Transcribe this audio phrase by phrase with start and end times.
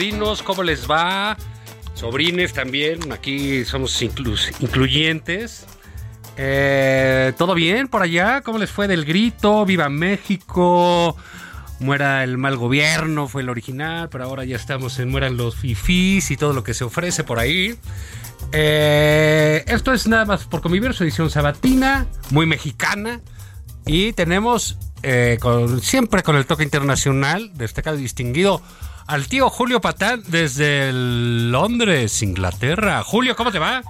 [0.00, 1.36] Sobrinos, ¿cómo les va?
[1.92, 5.66] Sobrines también, aquí somos incluyentes.
[6.38, 8.40] Eh, ¿Todo bien por allá?
[8.40, 9.66] ¿Cómo les fue del grito?
[9.66, 11.14] ¡Viva México!
[11.80, 16.30] Muera el mal gobierno, fue el original, pero ahora ya estamos en Mueran los fifís
[16.30, 17.76] y todo lo que se ofrece por ahí.
[18.52, 23.20] Eh, esto es nada más por convivir, su edición sabatina, muy mexicana.
[23.84, 25.38] Y tenemos, eh,
[25.82, 28.62] siempre con el toque internacional, destacado y distinguido,
[29.10, 33.02] al tío Julio Patán desde Londres, Inglaterra.
[33.02, 33.82] Julio, ¿cómo te va?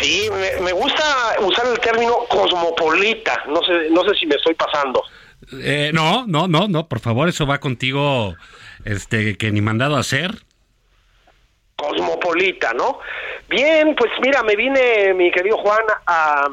[0.00, 3.44] Sí, me, me gusta usar el término cosmopolita.
[3.46, 5.00] No sé, no sé si me estoy pasando.
[5.52, 8.34] Eh, no, no, no, no, por favor, eso va contigo,
[8.84, 10.32] este, que ni mandado a hacer.
[11.76, 12.98] Cosmopolita, ¿no?
[13.48, 16.48] Bien, pues mira, me vine, mi querido Juan, a,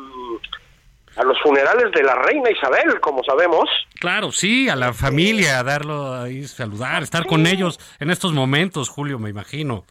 [1.15, 3.69] a los funerales de la reina Isabel, como sabemos.
[3.99, 8.89] Claro, sí, a la familia, a darlo ahí, saludar, estar con ellos en estos momentos,
[8.89, 9.83] Julio, me imagino.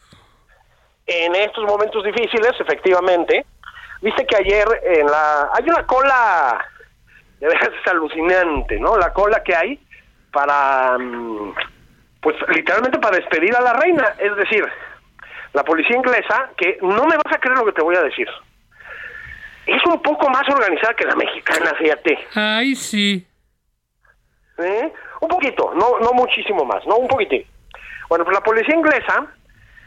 [1.05, 3.45] En estos momentos difíciles, efectivamente.
[4.01, 6.65] Viste que ayer en la hay una cola,
[7.39, 8.97] de veras es alucinante, ¿no?
[8.97, 9.79] La cola que hay
[10.31, 11.53] para, mm,
[12.21, 14.15] pues literalmente para despedir a la reina.
[14.17, 14.65] Es decir,
[15.53, 18.27] la policía inglesa, que no me vas a creer lo que te voy a decir.
[19.71, 22.19] Es un poco más organizada que la mexicana, fíjate.
[22.35, 23.25] Ay, sí.
[24.57, 24.93] ¿Eh?
[25.21, 27.45] Un poquito, no, no muchísimo más, no un poquitín.
[28.09, 29.25] Bueno, pues la policía inglesa,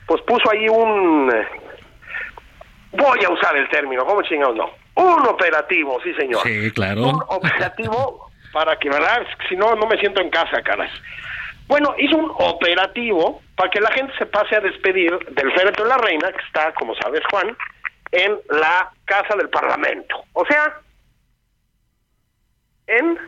[0.06, 1.46] pues puso ahí un, eh,
[2.92, 4.70] voy a usar el término, ¿cómo chingados no?
[4.96, 6.42] Un operativo, sí señor.
[6.42, 7.02] Sí, claro.
[7.02, 9.26] Un operativo para que, ¿verdad?
[9.48, 10.88] Si no, no me siento en casa, caray.
[11.66, 15.90] Bueno, hizo un operativo para que la gente se pase a despedir del féretro de
[15.90, 17.56] la reina, que está, como sabes, Juan,
[18.12, 20.24] en la casa del Parlamento.
[20.32, 20.80] O sea,
[22.86, 23.18] en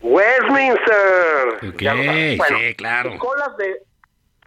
[0.00, 1.68] Westminster.
[1.68, 2.38] Ok, Ya lo sabes.
[2.38, 3.18] Bueno, sí, claro.
[3.18, 3.82] Colas de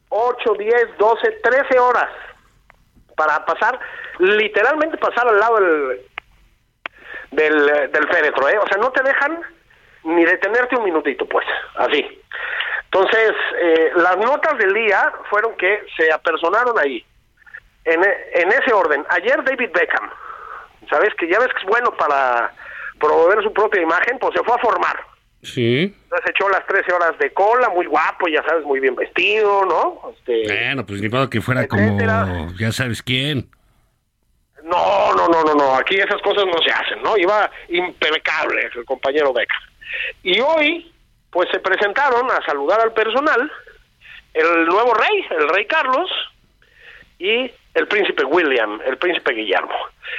[0.10, 2.10] 8, 10, 12, 13 horas
[3.16, 3.78] para pasar,
[4.20, 6.02] literalmente pasar al lado del,
[7.32, 8.58] del, del féretro, ¿eh?
[8.58, 9.42] O sea, no te dejan
[10.04, 12.22] ni detenerte un minutito, pues, así.
[12.86, 17.06] Entonces, eh, las notas del día fueron que se apersonaron ahí,
[17.86, 19.06] en, e- en ese orden.
[19.10, 20.10] Ayer David Beckham,
[20.90, 21.14] ¿sabes?
[21.16, 22.52] Que ya ves que es bueno para
[23.00, 25.00] promover su propia imagen, pues se fue a formar.
[25.42, 25.96] Sí.
[26.04, 30.12] Entonces echó las 13 horas de cola, muy guapo, ya sabes, muy bien vestido, ¿no?
[30.14, 32.48] Este, Bueno, pues ni modo que fuera como, Etcétera.
[32.60, 33.50] ya sabes quién.
[34.64, 37.18] No, no, no, no, no, aquí esas cosas no se hacen, ¿no?
[37.18, 39.62] Iba impecable el compañero Beckham.
[40.24, 40.94] Y hoy,
[41.32, 43.50] pues se presentaron a saludar al personal
[44.34, 46.10] el nuevo rey, el rey Carlos,
[47.20, 49.76] y el príncipe William, el príncipe Guillermo.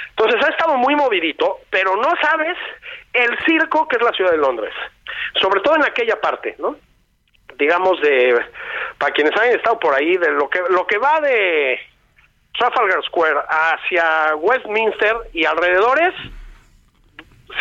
[0.09, 2.57] Entonces ha estado muy movidito, pero no sabes
[3.13, 4.73] el circo que es la ciudad de Londres,
[5.41, 6.75] sobre todo en aquella parte, ¿no?
[7.57, 8.39] Digamos de,
[8.97, 11.79] para quienes hayan estado por ahí, de lo que lo que va de
[12.57, 16.13] Trafalgar Square hacia Westminster y alrededores,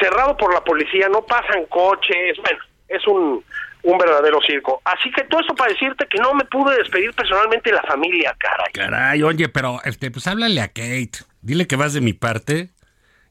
[0.00, 2.58] cerrado por la policía, no pasan coches, bueno,
[2.88, 3.44] es un
[3.82, 4.80] un verdadero circo.
[4.84, 8.34] Así que todo esto para decirte que no me pude despedir personalmente de la familia,
[8.38, 8.72] caray.
[8.72, 11.12] Caray, oye, pero este, pues háblale a Kate.
[11.42, 12.70] Dile que vas de mi parte.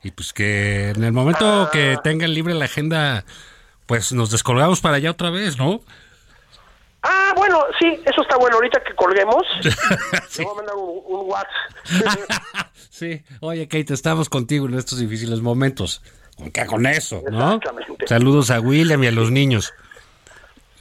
[0.04, 1.70] Y pues que en el momento Ah.
[1.72, 3.26] que tengan libre la agenda,
[3.86, 5.82] pues nos descolgamos para allá otra vez, ¿no?
[7.02, 8.56] Ah, bueno, sí, eso está bueno.
[8.56, 9.44] Ahorita que colguemos,
[10.36, 12.70] te voy a mandar un, un WhatsApp.
[12.90, 16.02] sí, oye Kate, estamos contigo en estos difíciles momentos.
[16.38, 17.60] ¿Con qué con eso, no?
[18.06, 19.74] Saludos a William y a los niños.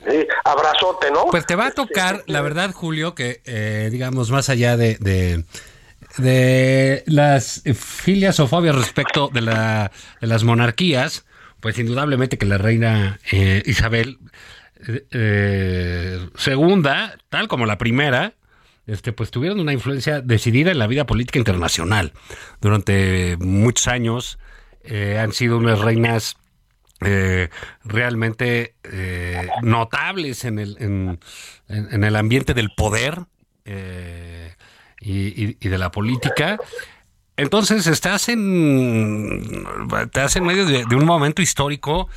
[0.06, 1.26] Sí, abrazote, ¿no?
[1.30, 5.44] Pues te va a tocar, la verdad, Julio, que eh, digamos, más allá de, de,
[6.18, 9.90] de las filias o fobias respecto de, la,
[10.20, 11.24] de las monarquías,
[11.60, 14.18] pues indudablemente que la reina eh, Isabel
[14.86, 18.34] eh, eh, segunda, tal como la primera,
[18.86, 22.12] este, pues tuvieron una influencia decidida en la vida política internacional.
[22.60, 24.38] Durante muchos años
[24.82, 26.36] eh, han sido unas reinas
[27.00, 27.48] eh,
[27.84, 31.20] realmente eh, notables en el, en,
[31.68, 33.20] en- en el ambiente del poder
[33.64, 34.54] eh,
[35.00, 36.58] y, y- y de la política.
[37.36, 39.64] Entonces estás en,
[40.02, 42.08] estás en medio de, de un momento histórico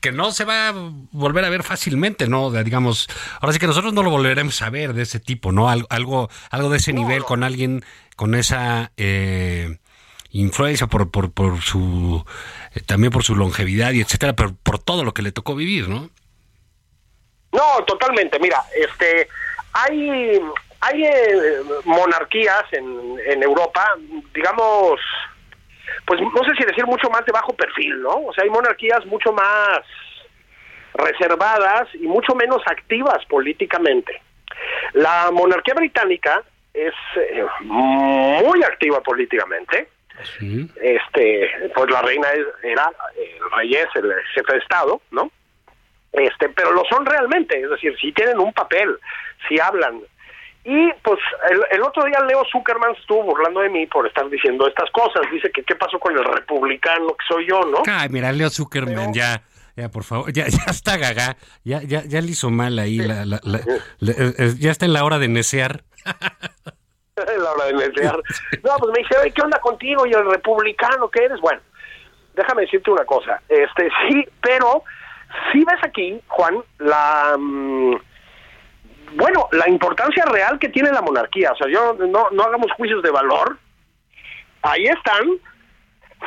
[0.00, 0.72] que no se va a
[1.12, 2.50] volver a ver fácilmente, ¿no?
[2.50, 3.08] Digamos,
[3.40, 5.68] ahora sí que nosotros no lo volveremos a ver de ese tipo, ¿no?
[5.68, 7.84] Algo, algo, algo de ese nivel con alguien
[8.16, 9.78] con esa eh,
[10.30, 12.24] influencia por, por, por su
[12.74, 15.88] eh, también por su longevidad y etcétera, pero por todo lo que le tocó vivir,
[15.88, 16.10] ¿no?
[17.52, 18.38] No, totalmente.
[18.38, 19.28] Mira, este,
[19.72, 20.40] hay,
[20.80, 23.86] hay eh, monarquías en, en Europa,
[24.34, 25.00] digamos,
[26.06, 28.26] pues no sé si decir mucho más de bajo perfil, ¿no?
[28.26, 29.80] O sea, hay monarquías mucho más
[30.94, 34.20] reservadas y mucho menos activas políticamente.
[34.92, 36.42] La monarquía británica
[36.74, 39.88] es eh, muy activa políticamente.
[40.38, 40.68] Sí.
[40.80, 42.28] Este, pues la reina
[42.62, 45.30] era el rey es el jefe de estado, ¿no?
[46.12, 48.96] Este, pero lo son realmente, es decir, si tienen un papel,
[49.48, 50.00] si hablan.
[50.64, 51.18] Y pues
[51.50, 55.22] el, el otro día Leo Zuckerman estuvo burlando de mí por estar diciendo estas cosas.
[55.30, 57.82] Dice que qué pasó con el republicano que soy yo, ¿no?
[57.90, 59.42] Ay, mira, Leo Zuckerman, ya,
[59.76, 63.24] ya, por favor, ya, ya está gaga, ya, ya, ya le hizo mal ahí, la,
[63.24, 63.60] la- la-
[64.00, 65.84] la- eh, eh, ya está en la hora de necear.
[67.38, 68.12] la hora de meter.
[68.62, 71.40] No, pues me dice, oye, ¿qué onda contigo y el republicano que eres?
[71.40, 71.60] Bueno,
[72.34, 73.40] déjame decirte una cosa.
[73.48, 74.84] Este, sí, pero
[75.52, 77.36] sí ves aquí, Juan, la...
[77.38, 77.96] mm,
[79.14, 81.52] bueno, la importancia real que tiene la monarquía.
[81.52, 83.56] O sea, yo no, no hagamos juicios de valor.
[84.62, 85.38] Ahí están,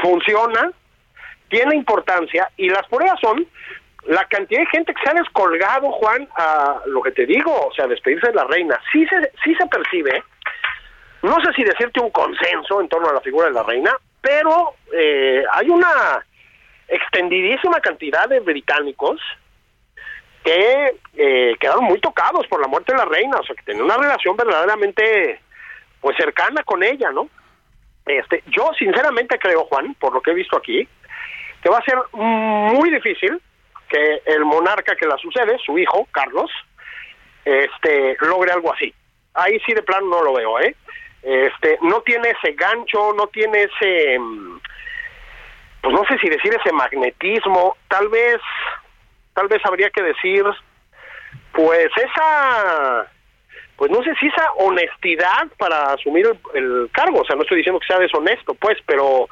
[0.01, 0.71] funciona,
[1.49, 3.45] tiene importancia y las pruebas son
[4.07, 7.73] la cantidad de gente que se ha descolgado, Juan, a lo que te digo, o
[7.73, 8.79] sea, despedirse de la reina.
[8.91, 10.23] Sí se, sí se percibe,
[11.21, 14.75] no sé si decirte un consenso en torno a la figura de la reina, pero
[14.93, 16.25] eh, hay una
[16.87, 19.19] extendidísima cantidad de británicos
[20.43, 23.85] que eh, quedaron muy tocados por la muerte de la reina, o sea, que tenían
[23.85, 25.39] una relación verdaderamente
[25.99, 27.29] pues cercana con ella, ¿no?
[28.05, 30.87] Este, yo sinceramente creo, Juan, por lo que he visto aquí,
[31.61, 33.39] que va a ser muy difícil
[33.87, 36.49] que el monarca que la sucede, su hijo, Carlos,
[37.45, 38.93] este, logre algo así.
[39.33, 40.75] Ahí sí de plano no lo veo, ¿eh?
[41.23, 44.59] Este, no tiene ese gancho, no tiene ese, mm,
[45.81, 48.39] pues no sé si decir ese magnetismo, tal vez,
[49.33, 50.43] tal vez habría que decir,
[51.53, 53.07] pues esa,
[53.75, 57.57] pues no sé si esa honestidad para asumir el, el cargo, o sea, no estoy
[57.57, 59.27] diciendo que sea deshonesto, pues, pero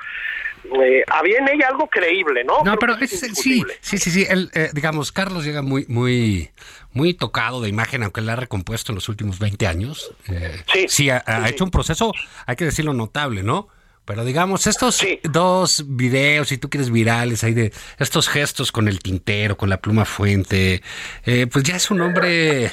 [0.64, 2.58] eh, había en ella algo creíble, ¿no?
[2.58, 4.28] No, Creo pero es, sí, sí, sí, sí.
[4.30, 6.50] Él, eh, digamos, Carlos llega muy, muy,
[6.94, 10.12] muy tocado de imagen, aunque la ha recompuesto en los últimos 20 años.
[10.28, 11.54] Eh, Sí, ha, ha sí, sí.
[11.54, 12.12] hecho un proceso,
[12.46, 13.68] hay que decirlo, notable, ¿no?
[14.06, 15.20] Pero digamos, estos Sí.
[15.24, 19.78] dos videos, si tú quieres virales, ahí de estos gestos con el tintero, con la
[19.82, 20.82] pluma fuente,
[21.26, 22.72] eh, pues ya es un hombre.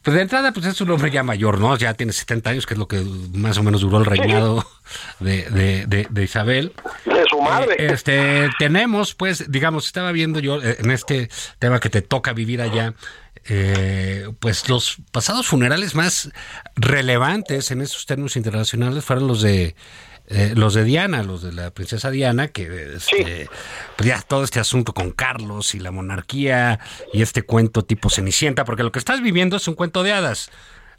[0.00, 1.76] Pues de entrada, pues es un hombre ya mayor, ¿no?
[1.76, 3.04] Ya tiene 70 años, que es lo que
[3.34, 4.66] más o menos duró el reinado
[5.20, 6.72] de, de, de- de Isabel.
[7.04, 7.76] De madre.
[7.78, 12.32] Eh, este, tenemos, pues, digamos, estaba viendo yo eh, en este tema que te toca
[12.32, 12.94] vivir allá,
[13.44, 16.30] eh, pues los pasados funerales más
[16.76, 19.74] relevantes en esos términos internacionales fueron los de
[20.28, 23.50] eh, los de Diana, los de la princesa Diana, que este,
[23.96, 26.78] pues ya todo este asunto con Carlos y la monarquía
[27.12, 30.50] y este cuento tipo Cenicienta, porque lo que estás viviendo es un cuento de hadas.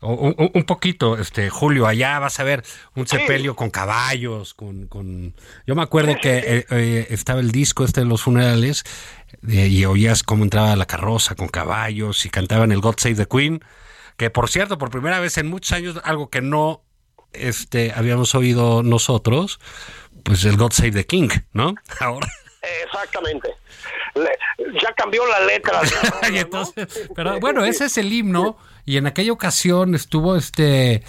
[0.06, 2.64] Un poquito, este Julio, allá vas a ver
[2.96, 5.34] un sepelio con caballos, con, con...
[5.66, 8.84] Yo me acuerdo que eh, eh, estaba el disco este de los funerales
[9.48, 13.28] eh, y oías cómo entraba la carroza con caballos y cantaban el God Save the
[13.28, 13.64] Queen,
[14.18, 16.84] que por cierto, por primera vez en muchos años, algo que no
[17.32, 19.62] este, habíamos oído nosotros,
[20.24, 21.76] pues el God Save the King, ¿no?
[22.02, 22.28] Ahora...
[22.86, 23.50] Exactamente.
[24.82, 25.82] ya cambió la letra.
[27.16, 31.04] pero bueno, ese es el himno y en aquella ocasión estuvo este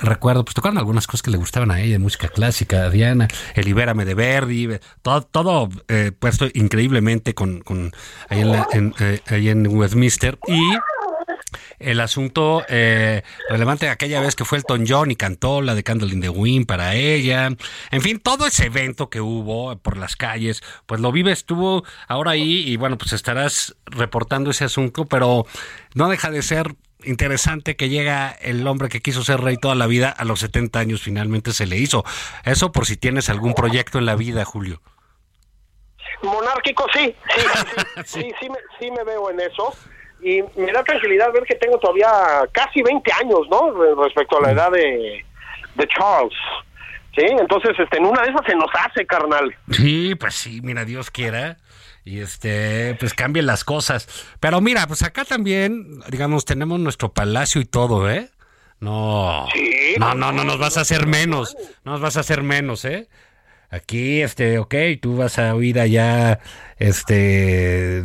[0.00, 4.04] recuerdo, pues tocaron algunas cosas que le gustaban a ella, música clásica, Diana, el Libérame
[4.04, 4.68] de Verdi,
[5.02, 7.92] todo, todo eh, puesto increíblemente con, con
[8.28, 10.60] ahí, en eh, ahí en Westminster y
[11.78, 15.74] el asunto eh, relevante de aquella vez que fue el Elton John y cantó la
[15.74, 17.50] de Candle in the Wind para ella.
[17.90, 22.32] En fin, todo ese evento que hubo por las calles, pues lo vive, estuvo ahora
[22.32, 25.46] ahí y bueno, pues estarás reportando ese asunto, pero
[25.94, 26.74] no deja de ser
[27.04, 30.78] interesante que llega el hombre que quiso ser rey toda la vida, a los 70
[30.78, 32.04] años finalmente se le hizo.
[32.44, 34.80] Eso por si tienes algún proyecto en la vida, Julio.
[36.22, 37.42] Monárquico, sí, sí,
[38.04, 39.72] sí, sí, me, sí me veo en eso
[40.20, 42.08] y me da tranquilidad ver que tengo todavía
[42.52, 43.72] casi 20 años, ¿no?
[44.02, 45.24] Respecto a la edad de,
[45.76, 46.34] de Charles.
[47.16, 49.54] Sí, entonces este, en una de esas se nos hace, carnal.
[49.70, 51.56] Sí, pues sí, mira, Dios quiera.
[52.08, 54.08] Y este, pues cambien las cosas.
[54.40, 58.30] Pero mira, pues acá también, digamos, tenemos nuestro palacio y todo, ¿eh?
[58.80, 59.46] No,
[59.98, 63.10] no, no, no nos vas a hacer menos, no nos vas a hacer menos, ¿eh?
[63.68, 66.40] Aquí, este, ok, tú vas a oír allá,
[66.78, 68.02] este,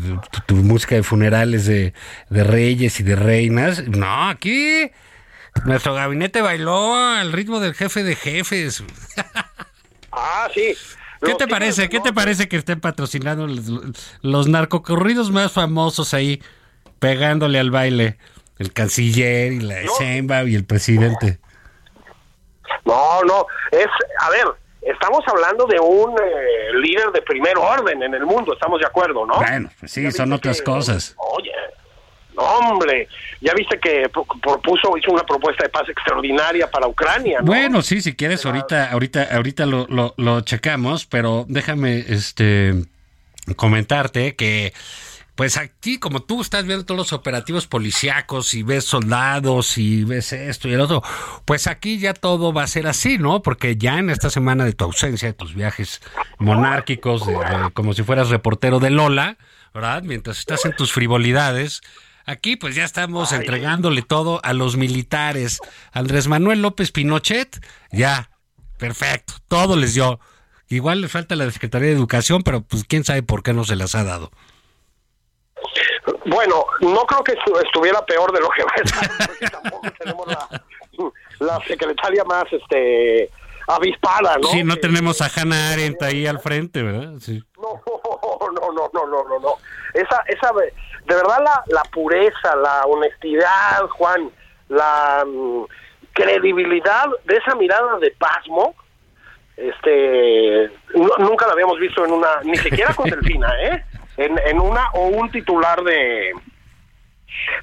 [0.48, 1.93] tu, música de funerales de,
[2.29, 3.88] de, reyes y de reinas.
[3.88, 4.91] No, aquí
[5.63, 8.83] nuestro gabinete bailó al ritmo del jefe de jefes.
[10.12, 10.75] Ah, sí.
[11.24, 11.89] ¿Qué te parece?
[11.89, 13.70] ¿Qué te parece que estén patrocinando los,
[14.22, 16.42] los narcocorridos más famosos ahí,
[17.00, 18.18] pegándole al baile?
[18.60, 20.48] El canciller y la no.
[20.48, 21.39] y el presidente.
[22.86, 23.88] No, no, es,
[24.20, 24.46] a ver,
[24.82, 29.25] estamos hablando de un eh, líder de primer orden en el mundo, estamos de acuerdo,
[29.25, 29.36] ¿no?
[29.36, 31.15] Bueno, pues sí, son otras cosas.
[31.18, 31.51] Oye,
[32.36, 33.08] hombre,
[33.42, 37.40] ya viste que propuso, hizo una propuesta de paz extraordinaria para Ucrania.
[37.40, 37.46] ¿no?
[37.46, 42.74] Bueno, sí, si quieres, ahorita, ahorita, ahorita lo, lo, lo checamos, pero déjame, este,
[43.56, 44.74] comentarte que
[45.36, 50.32] pues aquí, como tú estás viendo todos los operativos policíacos y ves soldados y ves
[50.32, 51.02] esto y el otro,
[51.46, 53.42] pues aquí ya todo va a ser así, ¿no?
[53.42, 56.02] Porque ya en esta semana de tu ausencia, de tus viajes
[56.38, 57.24] monárquicos,
[57.74, 59.38] como si fueras reportero de Lola,
[59.74, 60.04] ¿verdad?
[60.04, 61.82] Mientras estás en tus frivolidades,
[62.25, 65.60] aquí pues ya estamos entregándole todo a los militares.
[65.92, 68.30] Andrés Manuel López Pinochet, ya,
[68.77, 70.20] perfecto, todo les dio.
[70.70, 73.75] Igual le falta la Secretaría de Educación, pero pues quién sabe por qué no se
[73.75, 74.32] las ha dado.
[76.25, 80.27] Bueno, no creo que estuviera peor de lo que va a estar, porque tampoco tenemos
[81.39, 83.30] la, secretaria más este
[83.68, 84.50] avispada, ¿no?
[84.50, 87.13] Sí, no tenemos a Hannah Arendt ahí al frente, ¿verdad?
[87.20, 87.44] Sí.
[87.58, 89.56] No, no, no, no, no, no, no.
[89.94, 90.51] Esa, esa,
[91.05, 94.29] de verdad la, la pureza, la honestidad, Juan,
[94.69, 95.63] la mm,
[96.13, 98.75] credibilidad de esa mirada de pasmo,
[99.55, 100.72] este,
[101.19, 103.83] nunca la habíamos visto en una, ni siquiera con Delfina, ¿eh?
[104.17, 106.33] en, en una o un titular de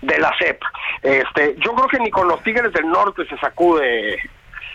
[0.03, 0.61] de la CEP.
[1.03, 4.19] Este, yo creo que ni con los Tigres del Norte se sacude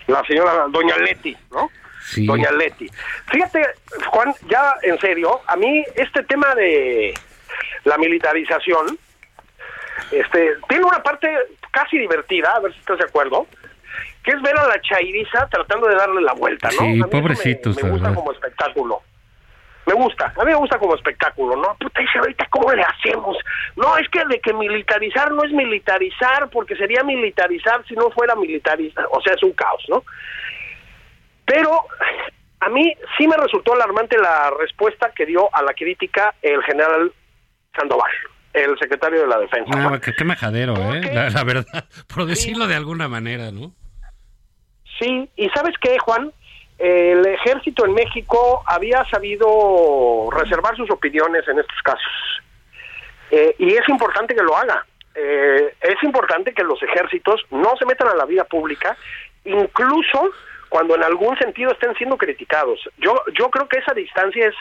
[0.06, 1.70] la señora Doña Leti, ¿no?
[2.18, 2.88] Doña Leti.
[3.26, 3.66] Fíjate,
[4.06, 7.14] Juan, ya en serio, a mí este tema de
[7.84, 8.98] la militarización
[10.12, 11.28] este tiene una parte
[11.70, 13.46] casi divertida, a ver si estás de acuerdo,
[14.22, 16.80] que es ver a la chairiza tratando de darle la vuelta, ¿no?
[16.80, 19.02] Sí, pobrecitos, me gusta como espectáculo
[19.86, 21.76] me gusta, a mí me gusta como espectáculo, ¿no?
[21.78, 23.36] Puta, dice ahorita cómo le hacemos.
[23.76, 28.34] No, es que de que militarizar no es militarizar, porque sería militarizar si no fuera
[28.34, 30.02] militarizar, o sea, es un caos, ¿no?
[31.44, 31.84] Pero
[32.58, 37.12] a mí sí me resultó alarmante la respuesta que dio a la crítica el general
[37.76, 38.10] Sandoval,
[38.52, 40.00] el secretario de la Defensa.
[40.16, 41.02] Qué, majadero, ¿eh?
[41.12, 43.72] La, verdad, por decirlo de alguna manera, ¿no?
[44.98, 46.32] Sí, y ¿sabes qué, Juan?
[46.78, 52.42] el ejército en México había sabido reservar sus opiniones en estos casos.
[53.30, 54.84] Eh, y es importante que lo haga.
[55.14, 58.96] Eh, es importante que los ejércitos no se metan a la vida pública,
[59.44, 60.30] incluso
[60.68, 62.80] cuando en algún sentido estén siendo criticados.
[62.98, 64.54] Yo, yo creo que esa distancia es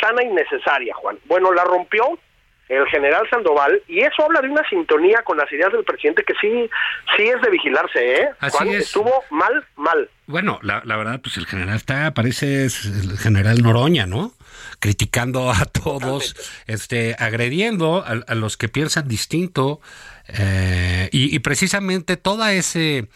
[0.00, 1.18] sana y necesaria, Juan.
[1.26, 2.18] Bueno, la rompió
[2.72, 6.34] el general Sandoval, y eso habla de una sintonía con las ideas del presidente que
[6.40, 6.70] sí,
[7.16, 8.28] sí es de vigilarse, ¿eh?
[8.40, 10.08] Así Estuvo mal, mal.
[10.26, 14.32] Bueno, la, verdad, pues el general está, parece el general Noroña, ¿no?
[14.78, 16.34] Criticando a todos,
[16.66, 19.80] este, agrediendo a, los que piensan distinto,
[20.28, 23.08] eh, y, y precisamente toda ese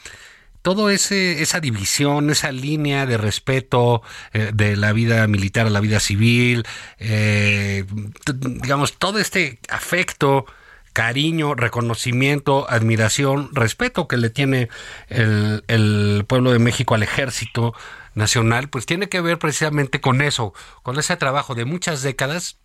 [0.67, 5.79] todo ese esa división, esa línea de respeto eh, de la vida militar a la
[5.79, 6.65] vida civil,
[6.99, 7.85] eh,
[8.27, 10.45] digamos todo este afecto
[10.93, 14.69] cariño, reconocimiento, admiración, respeto que le tiene
[15.09, 17.73] el, el, pueblo de México al ejército
[18.15, 22.59] nacional, pues tiene que ver precisamente con eso, con ese trabajo de muchas décadas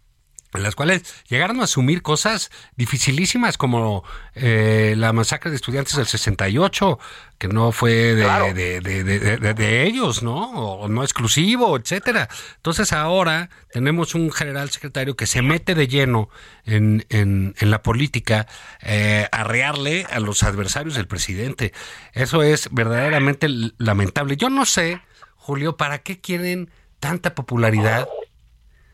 [0.53, 4.03] en las cuales llegaron a asumir cosas dificilísimas como
[4.35, 6.99] eh, la masacre de estudiantes del 68,
[7.37, 10.51] que no fue de, de, de, de, ellos, ¿no?
[10.51, 12.29] O no exclusivo, etcétera.
[12.57, 16.29] Entonces ahora tenemos un general secretario que se mete de lleno
[16.65, 18.47] en, en, en la política,
[18.81, 21.73] eh, arrearle a los adversarios del presidente.
[22.13, 24.37] Eso es verdaderamente lamentable.
[24.37, 25.01] Yo no sé,
[25.35, 28.07] Julio, ¿para qué quieren tanta popularidad?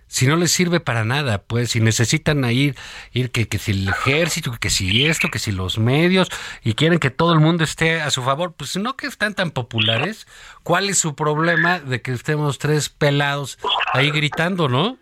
[0.08, 2.76] Si no les sirve para nada, pues si necesitan ir,
[3.14, 6.30] ir que, que si el ejército, que si esto, que si los medios,
[6.64, 9.52] y quieren que todo el mundo esté a su favor, pues no que están tan
[9.52, 10.28] populares,
[10.64, 13.60] ¿cuál es su problema de que estemos tres pelados
[13.94, 14.98] ahí gritando, no?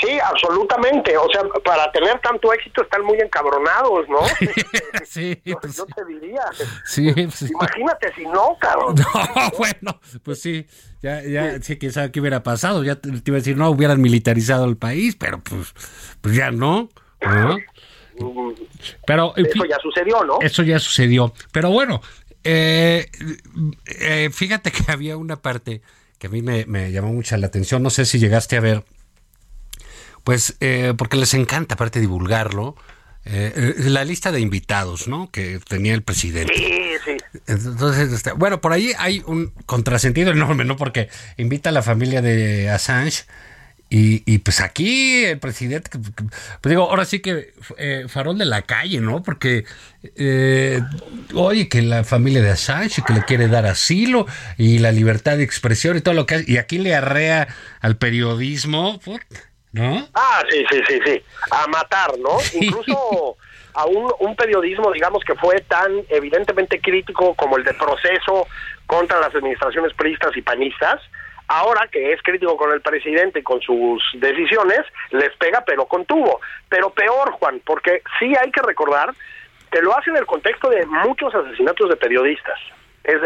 [0.00, 1.16] Sí, absolutamente.
[1.16, 4.18] O sea, para tener tanto éxito están muy encabronados, ¿no?
[5.04, 6.42] sí, pues, yo te diría.
[6.84, 8.94] Sí, pues Imagínate si no, cabrón.
[9.38, 10.66] No, bueno, pues sí,
[11.02, 12.84] ya, ya, sí, quién sabe qué hubiera pasado.
[12.84, 15.72] Ya te, iba a decir, no, hubieran militarizado el país, pero pues,
[16.20, 16.88] pues ya no.
[19.06, 20.38] Pero, eso ya sucedió, ¿no?
[20.40, 21.32] Eso ya sucedió.
[21.52, 22.00] Pero bueno,
[22.44, 23.10] eh,
[24.00, 25.82] eh, fíjate que había una parte
[26.18, 27.82] que a mí me, me llamó mucha la atención.
[27.82, 28.84] No sé si llegaste a ver
[30.28, 32.76] pues eh, porque les encanta, aparte, divulgarlo.
[33.24, 35.30] Eh, eh, la lista de invitados, ¿no?
[35.30, 36.52] Que tenía el presidente.
[36.54, 37.40] Sí, sí.
[37.46, 40.76] Entonces, este, bueno, por ahí hay un contrasentido enorme, ¿no?
[40.76, 41.08] Porque
[41.38, 43.24] invita a la familia de Assange
[43.88, 47.54] y, y pues aquí el presidente, pues digo, ahora sí que
[48.08, 49.22] farol de la calle, ¿no?
[49.22, 49.64] Porque,
[51.32, 54.26] oye, que la familia de Assange, que le quiere dar asilo
[54.58, 57.48] y la libertad de expresión y todo lo que hace, y aquí le arrea
[57.80, 59.00] al periodismo,
[59.72, 60.08] ¿No?
[60.14, 61.22] Ah, sí, sí, sí, sí.
[61.50, 62.38] A matar, ¿no?
[62.54, 63.36] Incluso
[63.74, 68.48] a un, un, periodismo, digamos, que fue tan evidentemente crítico como el de proceso
[68.86, 71.00] contra las administraciones priistas y panistas,
[71.48, 76.40] ahora que es crítico con el presidente y con sus decisiones, les pega pero contuvo.
[76.68, 79.14] Pero peor, Juan, porque sí hay que recordar
[79.70, 82.58] que lo hace en el contexto de muchos asesinatos de periodistas.
[83.04, 83.20] Es,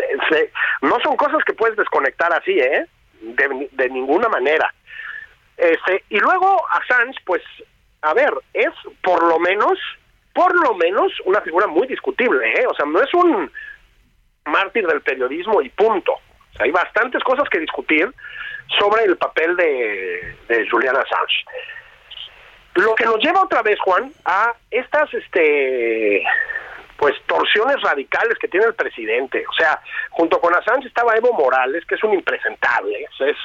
[0.81, 2.87] no son cosas que puedes desconectar así, ¿eh?
[3.21, 4.73] De, de ninguna manera.
[5.57, 7.43] Este, y luego Assange, pues,
[8.03, 9.79] a ver, es por lo menos,
[10.35, 12.67] por lo menos una figura muy discutible, ¿eh?
[12.67, 13.51] O sea, no es un
[14.45, 16.13] mártir del periodismo y punto.
[16.13, 18.13] O sea, hay bastantes cosas que discutir
[18.79, 21.45] sobre el papel de, de Julian Assange.
[22.75, 26.25] Lo que nos lleva otra vez, Juan, a estas, este,
[26.97, 29.45] pues torsiones radicales que tiene el presidente.
[29.47, 33.37] O sea, junto con Assange estaba Evo Morales, que es un impresentable, es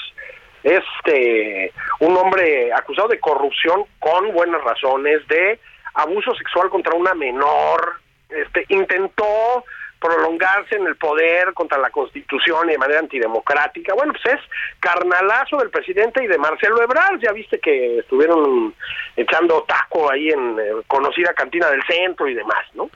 [0.67, 5.59] este un hombre acusado de corrupción con buenas razones, de
[5.93, 7.99] abuso sexual contra una menor,
[8.29, 9.63] este intentó
[9.99, 13.93] prolongarse en el poder contra la Constitución y de manera antidemocrática.
[13.95, 14.41] Bueno, pues es
[14.79, 17.19] carnalazo del presidente y de Marcelo Ebrard.
[17.19, 18.75] Ya viste que estuvieron
[19.15, 22.89] echando taco ahí en eh, conocida cantina del centro y demás, ¿no?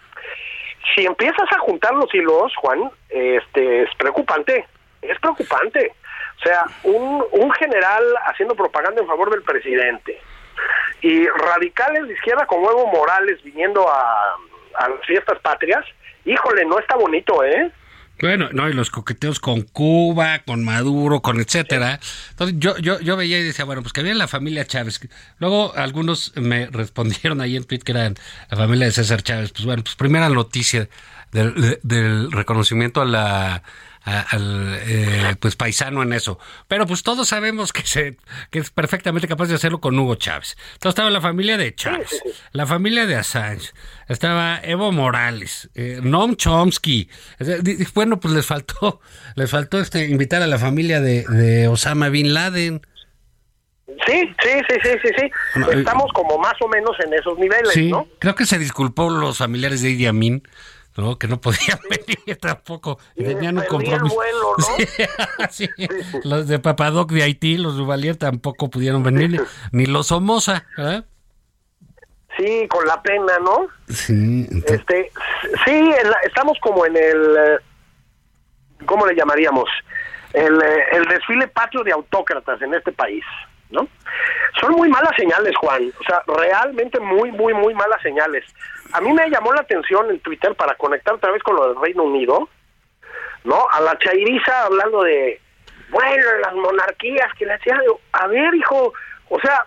[0.96, 4.68] Si empiezas a juntar los hilos, Juan, este es preocupante,
[5.02, 5.94] es preocupante.
[6.42, 10.20] O sea, un, un general haciendo propaganda en favor del presidente
[11.02, 14.38] y radicales de izquierda como Evo Morales viniendo a,
[14.76, 15.86] a las fiestas patrias,
[16.26, 17.72] híjole, no está bonito, ¿eh?
[18.22, 22.00] Bueno, no, y los coqueteos con Cuba, con Maduro, con etcétera.
[22.30, 25.00] Entonces yo, yo, yo veía y decía, bueno, pues que había la familia Chávez.
[25.40, 28.16] Luego algunos me respondieron ahí en Twitter que eran
[28.50, 29.52] la familia de César Chávez.
[29.52, 30.88] Pues bueno, pues primera noticia
[31.32, 33.64] del, del reconocimiento a la
[34.04, 36.40] al eh, pues paisano en eso.
[36.68, 38.18] Pero pues todos sabemos que se
[38.50, 40.58] que es perfectamente capaz de hacerlo con Hugo Chávez.
[40.74, 43.72] Entonces estaba la familia de Chávez, la familia de Assange,
[44.08, 47.10] estaba Evo Morales, eh, Noam Chomsky.
[47.94, 49.02] Bueno, pues les faltó
[49.36, 52.82] les faltó este invitar a la familia de, de Osama bin Laden.
[54.08, 55.26] Sí, sí, sí, sí, sí, sí.
[55.26, 58.08] Eh, Estamos como más o menos en esos niveles, sí, ¿no?
[58.20, 60.44] Creo que se disculpó los familiares de Idi Amin
[60.98, 61.18] ¿no?
[61.18, 63.00] Que no podían venir tampoco.
[63.16, 64.16] Y tenían un compromiso.
[64.16, 65.46] Vuelo, ¿no?
[65.50, 65.70] sí,
[66.24, 71.06] Los de Papadoc de Haití, los Duvalier tampoco pudieron venir, ni los Somoza, ¿verdad?
[72.38, 73.68] Sí, con la pena, ¿no?
[73.90, 74.48] Sí.
[74.66, 75.12] Este,
[75.66, 77.58] sí, estamos como en el, eh,
[78.86, 79.70] ¿cómo le llamaríamos?
[80.34, 83.24] El, eh, el desfile patrio de autócratas en este país.
[83.72, 83.88] ¿No?
[84.60, 88.46] Son muy malas señales, Juan, o sea, realmente muy, muy, muy malas señales.
[88.94, 91.82] A mí me llamó la atención en Twitter para conectar otra vez con lo del
[91.82, 92.50] Reino Unido,
[93.44, 93.66] ¿no?
[93.72, 95.40] A la chairiza hablando de,
[95.90, 97.80] bueno, las monarquías que le hacían,
[98.14, 98.94] a ver, hijo,
[99.30, 99.66] o sea,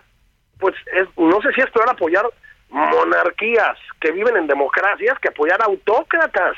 [0.59, 0.75] pues
[1.17, 2.27] no sé si esto era apoyar
[2.75, 6.57] monarquías que viven en democracias que apoyar autócratas,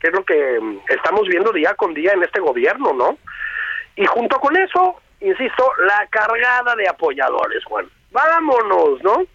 [0.00, 3.18] que es lo que mm, estamos viendo día con día en este gobierno, ¿no?
[3.96, 7.86] Y junto con eso, insisto, la cargada de apoyadores, Juan.
[8.10, 9.26] vámonos, ¿no?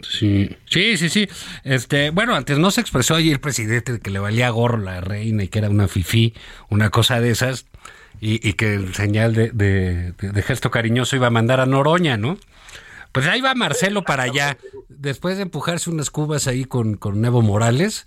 [0.00, 1.28] Sí, sí, sí, sí.
[1.64, 5.00] Este, bueno, antes no se expresó ahí el presidente de que le valía gorro la
[5.00, 6.34] reina y que era una fifí,
[6.70, 7.66] una cosa de esas,
[8.20, 12.38] y, que el señal de, de, gesto cariñoso iba a mandar a Noroña, ¿no?
[13.10, 14.58] Pues ahí va Marcelo para allá.
[14.88, 18.06] Después de empujarse unas cubas ahí con, con Evo Morales,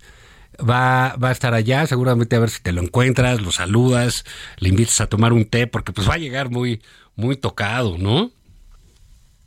[0.58, 4.24] va, va a estar allá, seguramente a ver si te lo encuentras, lo saludas,
[4.58, 6.82] le invitas a tomar un té, porque pues va a llegar muy,
[7.14, 8.30] muy tocado, ¿no?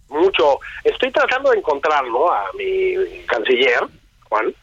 [0.10, 0.60] Mucho.
[0.84, 3.82] Estoy tratando de encontrarlo a mi canciller,
[4.28, 4.54] Juan,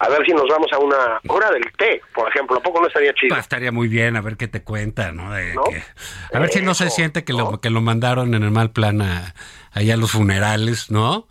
[0.00, 2.56] a ver si nos vamos a una hora del té, por ejemplo.
[2.58, 3.30] ¿A poco no estaría chido?
[3.30, 5.32] Pues, estaría muy bien, a ver qué te cuenta, ¿no?
[5.32, 9.02] a ver si no se siente que, lo, que lo mandaron en el mal plan
[9.02, 9.34] a,
[9.72, 11.26] allá a los funerales, ¿no?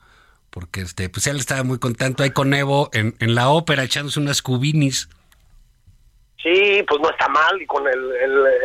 [0.57, 4.19] Porque este, pues él estaba muy contento ahí con Evo en, en la ópera echándose
[4.19, 5.07] unas cubinis.
[6.41, 8.11] Sí, pues no está mal, y con el,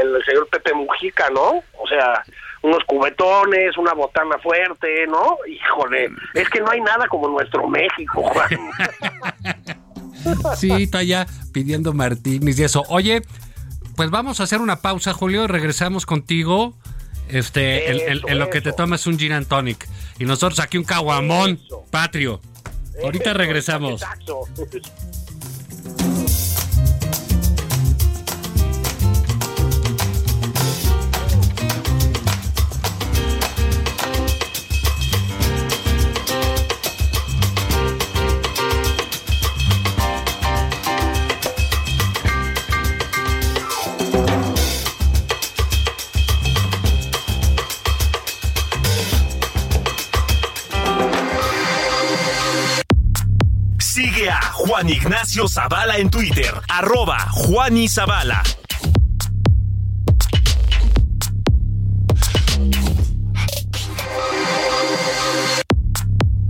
[0.00, 1.62] el, señor Pepe Mujica, ¿no?
[1.78, 2.24] O sea,
[2.62, 5.36] unos cubetones, una botana fuerte, ¿no?
[5.46, 8.48] Híjole, es que no hay nada como nuestro México, Juan.
[10.56, 12.84] sí, está allá pidiendo Martínez y eso.
[12.88, 13.20] Oye,
[13.96, 16.72] pues vamos a hacer una pausa, Julio, y regresamos contigo
[17.32, 19.88] este, en, lo que te tomas un gin and tonic.
[20.18, 22.40] Y nosotros aquí un caguamón patrio.
[23.02, 24.02] Ahorita regresamos.
[54.88, 58.42] Ignacio Zavala en Twitter, arroba Juan y.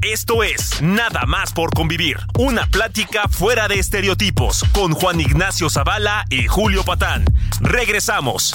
[0.03, 6.25] Esto es Nada más por convivir, una plática fuera de estereotipos con Juan Ignacio Zavala
[6.31, 7.25] y Julio Patán.
[7.61, 8.55] Regresamos.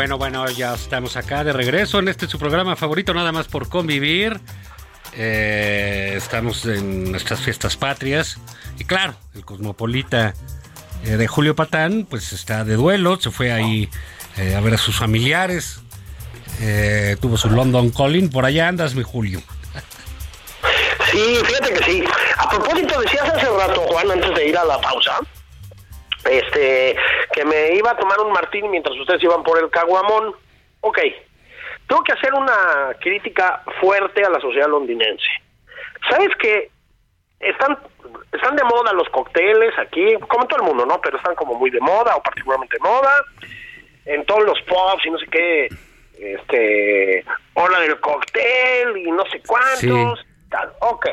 [0.00, 3.68] Bueno, bueno, ya estamos acá de regreso en este su programa favorito, nada más por
[3.68, 4.40] convivir.
[5.12, 8.38] Eh, estamos en nuestras fiestas patrias.
[8.78, 10.32] Y claro, el cosmopolita
[11.04, 13.90] eh, de Julio Patán, pues está de duelo, se fue ahí
[14.38, 15.82] eh, a ver a sus familiares.
[17.20, 18.30] tuvo su London Calling.
[18.30, 19.42] Por allá andas, mi Julio.
[21.10, 22.04] Sí, fíjate que sí.
[22.38, 25.20] A propósito, decías hace rato, Juan, antes de ir a la pausa,
[26.30, 26.96] este,
[27.32, 30.34] que me iba a tomar un martini mientras ustedes iban por el caguamón.
[30.80, 30.98] Ok,
[31.86, 35.26] tengo que hacer una crítica fuerte a la sociedad londinense.
[36.08, 36.70] ¿Sabes que
[37.40, 37.78] están
[38.32, 41.00] están de moda los cócteles aquí, como todo el mundo, ¿no?
[41.00, 43.12] Pero están como muy de moda o particularmente de moda
[44.06, 45.68] en todos los pubs y no sé qué,
[46.18, 50.72] este, hora del cóctel y no sé cuántos, tal.
[50.80, 51.06] Ok.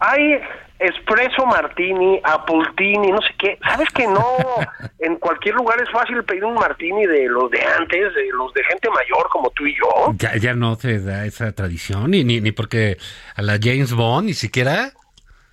[0.00, 0.40] Hay
[0.78, 3.58] espresso martini, apultini, no sé qué.
[3.62, 4.36] ¿Sabes que no?
[4.98, 8.62] en cualquier lugar es fácil pedir un martini de los de antes, de los de
[8.64, 10.12] gente mayor como tú y yo.
[10.18, 12.96] Ya, ya no se da esa tradición, ni, ni, ni porque
[13.34, 14.92] a la James Bond ni siquiera.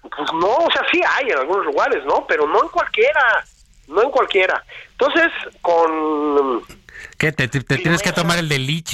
[0.02, 2.26] Pues no, o sea, sí hay en algunos lugares, ¿no?
[2.28, 3.44] Pero no en cualquiera,
[3.88, 4.64] no en cualquiera.
[4.92, 6.62] Entonces, con...
[7.18, 7.32] ¿Qué?
[7.32, 8.94] ¿Te, te, tienes que tomar el de lich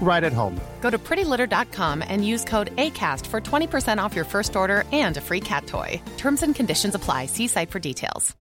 [0.00, 0.60] right at home.
[0.80, 5.20] Go to prettylitter.com and use code ACAST for 20% off your first order and a
[5.20, 6.00] free cat toy.
[6.16, 7.26] Terms and conditions apply.
[7.26, 8.36] See site for details.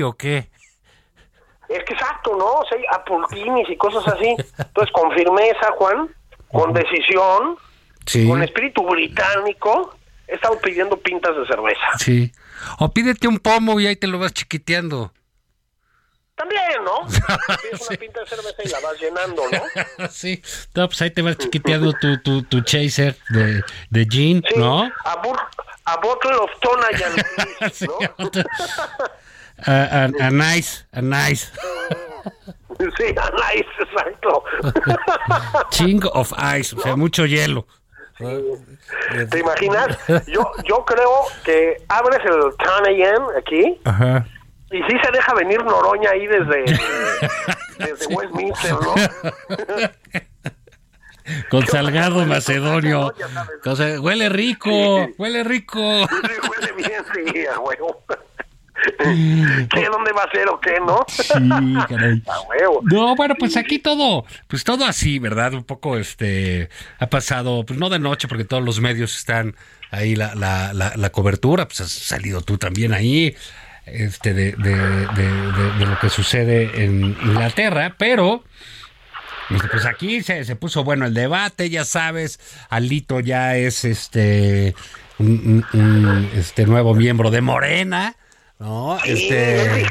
[0.00, 0.48] ¿O qué?
[1.68, 2.60] Es que exacto, ¿no?
[2.60, 4.36] O sea, hay apultinis y cosas así.
[4.58, 6.08] Entonces, con firmeza, Juan,
[6.50, 7.56] con decisión,
[8.06, 8.26] sí.
[8.26, 9.94] con espíritu británico,
[10.28, 11.98] he estado pidiendo pintas de cerveza.
[11.98, 12.32] Sí.
[12.78, 15.12] O pídete un pomo y ahí te lo vas chiquiteando
[16.42, 17.06] también, ¿no?
[17.62, 20.08] Tienes una pinta de cerveza y la vas llenando, ¿no?
[20.10, 20.42] sí,
[20.74, 24.82] no, pues ahí te vas chiquiteando tu, tu, tu chaser de, de gin, Sí, ¿no?
[25.04, 25.48] A, bur-
[25.84, 27.12] a bottle of Tonayan,
[27.72, 28.24] Sí, ¿no?
[28.26, 28.44] otra-
[29.64, 31.48] a, a- a nice, a nice.
[32.96, 34.44] Sí, a nice, exacto.
[35.70, 37.66] Ching of ice, o sea, mucho hielo.
[38.18, 39.98] ¿Te imaginas?
[40.26, 41.10] Yo, yo creo
[41.44, 44.26] que abres el Tonayan aquí Ajá.
[44.72, 46.64] Y sí se deja venir Noroña ahí desde,
[47.78, 48.94] desde Westminster, ¿no?
[51.50, 53.14] Con salgado macedonio.
[53.64, 56.08] O sea, huele rico, huele rico.
[56.08, 56.16] Sí,
[56.50, 58.02] huele bien, sí, a huevo.
[58.98, 59.86] ¿Qué?
[59.86, 61.04] ¿Dónde va a ser o qué, no?
[61.06, 61.28] Sí,
[61.88, 62.20] caray.
[62.26, 62.80] A huevo.
[62.84, 65.54] No, bueno, pues aquí todo, pues todo así, ¿verdad?
[65.54, 69.54] Un poco, este, ha pasado, pues no de noche, porque todos los medios están
[69.92, 73.36] ahí, la, la, la, la cobertura, pues has salido tú también ahí,
[73.86, 78.44] este, de, de, de, lo que sucede en Inglaterra, pero...
[79.50, 82.38] este, Pues aquí se, se puso bueno el debate, ya sabes,
[82.70, 84.74] Alito ya es este
[85.18, 88.16] un- un, este nuevo miembro de Morena,
[88.58, 88.98] ¿no?
[89.04, 89.82] Sí, Este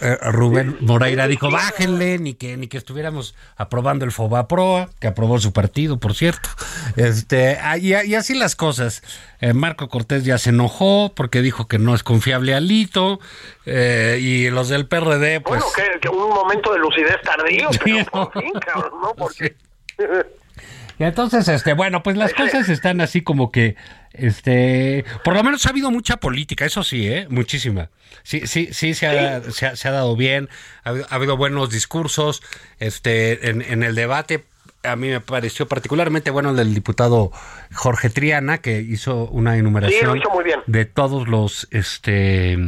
[0.00, 5.38] eh, Rubén Moreira dijo, bájenle, ni que, ni que estuviéramos aprobando el Fobaproa, que aprobó
[5.38, 6.48] su partido, por cierto.
[6.96, 9.02] Este, ah, y, y así las cosas.
[9.40, 13.20] Eh, Marco Cortés ya se enojó porque dijo que no es confiable Alito,
[13.66, 15.60] eh, y los del PRD, pues...
[15.60, 19.14] Bueno, que, que un momento de lucidez tardío, pero por fin, cabrón, ¿no?
[19.14, 19.56] Porque...
[20.98, 23.74] Y entonces, este, bueno, pues las cosas están así como que,
[24.12, 27.26] este, por lo menos ha habido mucha política, eso sí, ¿eh?
[27.30, 27.90] Muchísima.
[28.22, 30.48] Sí, sí, sí, se ha, se ha, se ha dado bien,
[30.84, 32.42] ha, habido- ha habido buenos discursos,
[32.78, 34.44] este, en, en el debate.
[34.82, 37.30] A mí me pareció particularmente bueno el del diputado
[37.74, 40.30] Jorge Triana, que hizo una enumeración Sí, hizo
[40.66, 42.58] de todos los, este,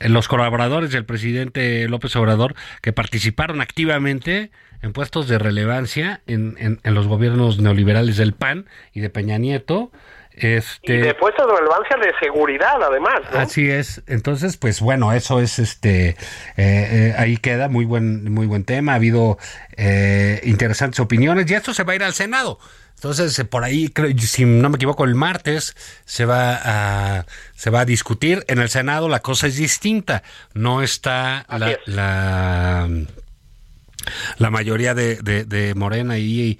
[0.00, 4.50] los colaboradores del presidente López Obrador que participaron activamente
[4.82, 9.38] en puestos de relevancia en, en- en los gobiernos neoliberales del PAN y de Peña
[9.38, 9.90] Nieto.
[10.34, 13.38] Este, Y de puestos de relevancia de seguridad, además, ¿no?
[13.38, 14.02] Así es.
[14.06, 16.10] Entonces, pues bueno, eso es este.
[16.10, 16.16] eh,
[16.56, 18.92] eh, ahí queda muy buen, muy buen tema.
[18.92, 19.38] Ha habido
[19.76, 22.58] eh, interesantes opiniones y esto se va a ir al Senado.
[22.94, 26.58] Entonces, eh, por ahí, creo, si no me equivoco, el martes se va
[27.18, 29.08] a se va a discutir en el Senado.
[29.08, 30.22] La cosa es distinta.
[30.54, 31.78] No está la, es.
[31.86, 32.88] la
[34.38, 36.58] la mayoría de, de, de Morena y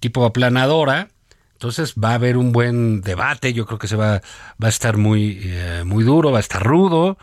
[0.00, 1.08] tipo aplanadora.
[1.58, 4.22] Entonces va a haber un buen debate, yo creo que se va,
[4.62, 7.18] va a estar muy, eh, muy duro, va a estar rudo.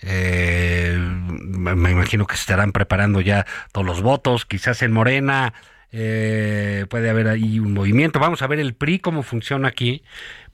[0.00, 5.54] Eh, me imagino que se estarán preparando ya todos los votos, quizás en Morena
[5.90, 8.20] eh, puede haber ahí un movimiento.
[8.20, 10.04] Vamos a ver el PRI cómo funciona aquí,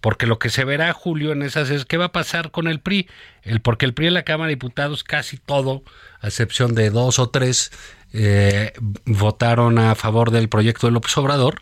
[0.01, 2.81] porque lo que se verá, Julio, en esas es qué va a pasar con el
[2.81, 3.07] PRI.
[3.43, 5.83] El, porque el PRI en la Cámara de Diputados casi todo,
[6.23, 7.71] a excepción de dos o tres,
[8.15, 8.73] eh,
[9.05, 11.61] votaron a favor del proyecto de López Obrador,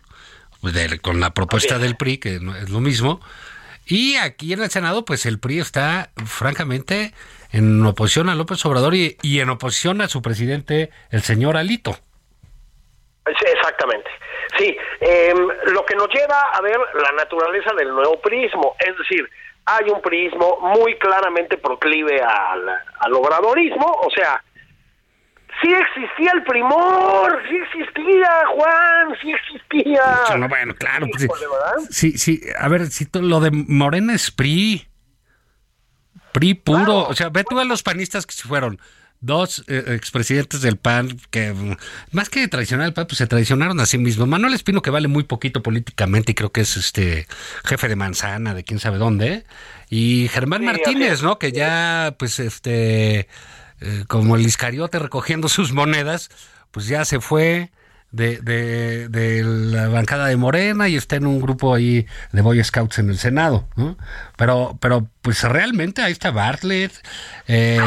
[0.71, 3.19] de- con la propuesta del PRI, que no es lo mismo.
[3.87, 7.13] Y aquí en el Senado, pues el PRI está, francamente,
[7.51, 11.97] en oposición a López Obrador y, y en oposición a su presidente, el señor Alito.
[13.27, 14.09] Sí, exactamente.
[14.57, 15.37] Sí, em,
[15.73, 19.27] lo que nos lleva a ver la naturaleza del nuevo prismo, es decir,
[19.65, 24.43] hay un prismo muy claramente proclive al, al obradorismo, o sea,
[25.61, 30.37] sí existía el primor, sí existía Juan, sí existía.
[30.37, 31.07] No, bueno, claro.
[31.11, 31.27] pues,
[31.89, 32.17] sí.
[32.17, 34.87] Sí, a ver, si lo de Morena es PRI.
[36.31, 36.83] PRI puro.
[36.83, 37.07] Claro.
[37.07, 38.79] O sea, ve tú a los panistas que se fueron.
[39.21, 41.77] Dos eh, expresidentes del PAN que, mm,
[42.11, 44.27] más que traicionar al PAN, pues se traicionaron a sí mismos.
[44.27, 47.25] Manuel Espino, que vale muy poquito políticamente y creo que es este
[47.63, 49.45] jefe de manzana de quién sabe dónde.
[49.89, 51.23] Y Germán Sí, Martínez.
[51.23, 51.39] ¿no?
[51.39, 53.27] Que ya, pues, este,
[53.81, 56.29] eh, como el Iscariote recogiendo sus monedas,
[56.71, 57.71] pues ya se fue
[58.11, 62.63] de, de, de la bancada de Morena y está en un grupo ahí de Boy
[62.63, 63.97] Scouts en el Senado, ¿no?
[64.37, 66.93] Pero, pero pues realmente ahí está Bartlett,
[67.47, 67.79] eh,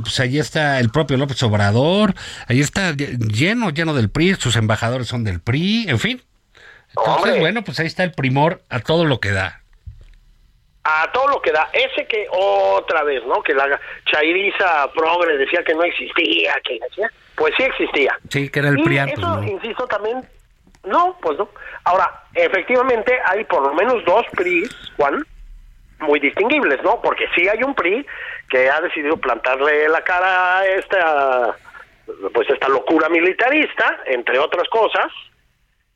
[0.00, 2.14] pues ahí está el propio López Obrador,
[2.46, 6.22] ahí está lleno, lleno del PRI, sus embajadores son del PRI, en fin.
[6.96, 9.62] Entonces, bueno, pues ahí está el primor a todo lo que da.
[10.86, 11.68] A todo lo que da.
[11.72, 13.42] Ese que otra vez, ¿no?
[13.42, 18.16] Que la chairiza progre decía que no existía, que decía, pues sí existía.
[18.28, 19.42] Sí, que era el y PRI antes, eso, ¿no?
[19.42, 20.22] insisto, también,
[20.84, 21.48] no, pues no.
[21.84, 25.26] Ahora, efectivamente hay por lo menos dos PRIs, Juan,
[25.98, 27.00] muy distinguibles, ¿no?
[27.02, 28.06] Porque sí hay un PRI
[28.48, 31.56] que ha decidido plantarle la cara a esta,
[32.32, 35.10] pues esta locura militarista, entre otras cosas,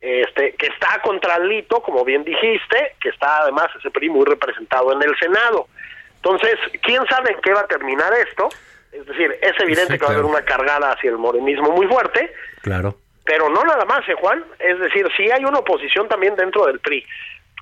[0.00, 4.92] este, que está contra Lito, como bien dijiste, que está además ese PRI muy representado
[4.92, 5.68] en el Senado.
[6.16, 8.48] Entonces, ¿quién sabe en qué va a terminar esto?
[8.92, 11.86] Es decir, es evidente Sí, que va a haber una cargada hacia el morenismo muy
[11.86, 12.32] fuerte,
[12.62, 12.98] Claro.
[13.24, 14.44] pero no nada más, ¿eh, Juan?
[14.58, 17.04] Es decir, sí hay una oposición también dentro del PRI.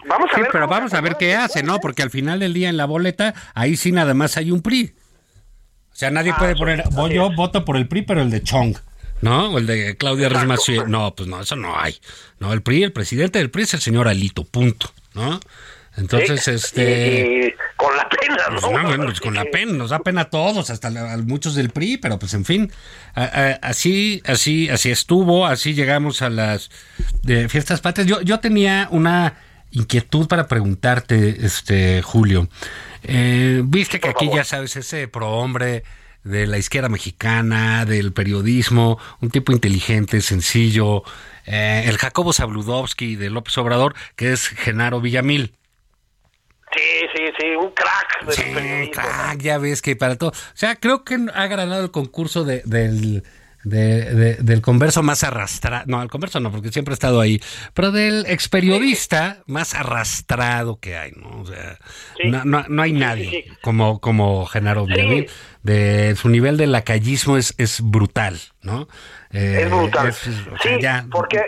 [0.06, 1.80] Vamos a Sí, ver pero vamos a ver qué hace, ¿no?
[1.80, 4.94] Porque al final del día en la boleta, ahí sí nada más hay un PRI.
[5.92, 8.42] O sea, nadie Ah, puede poner, voy yo voto por el PRI, pero el de
[8.42, 8.76] Chong,
[9.22, 9.50] ¿no?
[9.50, 10.28] O el de Claudia.
[10.28, 10.60] Rismas.
[10.86, 11.96] No, pues no, eso no hay.
[12.40, 15.40] No, el PRI, el presidente del PRI es el señor Alito, punto, ¿no?
[15.96, 17.26] Entonces, Sí, este...
[17.42, 18.70] y- y con la pena, Pues ¿no?
[18.82, 21.70] no, bueno, pues con la pena, nos da pena a todos, hasta a muchos del
[21.70, 22.70] PRI, pero pues en fin,
[23.16, 26.70] a- a- así, así, así estuvo, así llegamos a las
[27.24, 28.06] de fiestas patrias.
[28.06, 29.38] Yo, yo tenía una
[29.72, 32.48] inquietud para preguntarte, este Julio.
[33.02, 35.82] Eh, Viste que aquí ya sabes ese prohombre
[36.28, 41.02] de la izquierda mexicana, del periodismo, un tipo inteligente, sencillo,
[41.46, 45.54] eh, el Jacobo Zabludovsky de López Obrador, que es Genaro Villamil.
[46.76, 46.82] Sí,
[47.16, 48.92] sí, sí, un crack del Sí, periodismo.
[49.02, 50.30] crack, ya ves que para todo.
[50.30, 53.24] O sea, creo que ha ganado el concurso de, del,
[53.64, 55.84] de- de- del converso más arrastrado.
[55.86, 57.40] No, el converso no, porque siempre ha estado ahí.
[57.74, 61.42] Pero del experiodista más arrastrado que hay, ¿no?
[61.42, 61.78] O sea,
[62.16, 62.28] Sí.
[62.28, 63.56] no, no- no hay nadie sí, sí.
[63.62, 65.28] como, como Genaro Villamil.
[65.62, 68.88] De su nivel de lacayismo es, es brutal, ¿no?
[69.32, 70.08] Eh, Es brutal.
[70.08, 71.42] es- o sea, sí, ya- porque,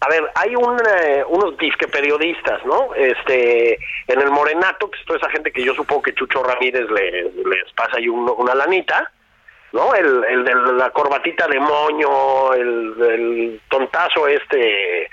[0.00, 2.92] a ver, hay un, eh, unos disque periodistas, ¿no?
[2.94, 3.74] Este,
[4.08, 7.22] en el Morenato, que es toda esa gente que yo supongo que Chucho Ramírez le-
[7.24, 9.10] les pasa ahí un- una lanita,
[9.72, 9.94] ¿no?
[9.94, 15.08] El, el de la corbatita de moño, el, el tontazo este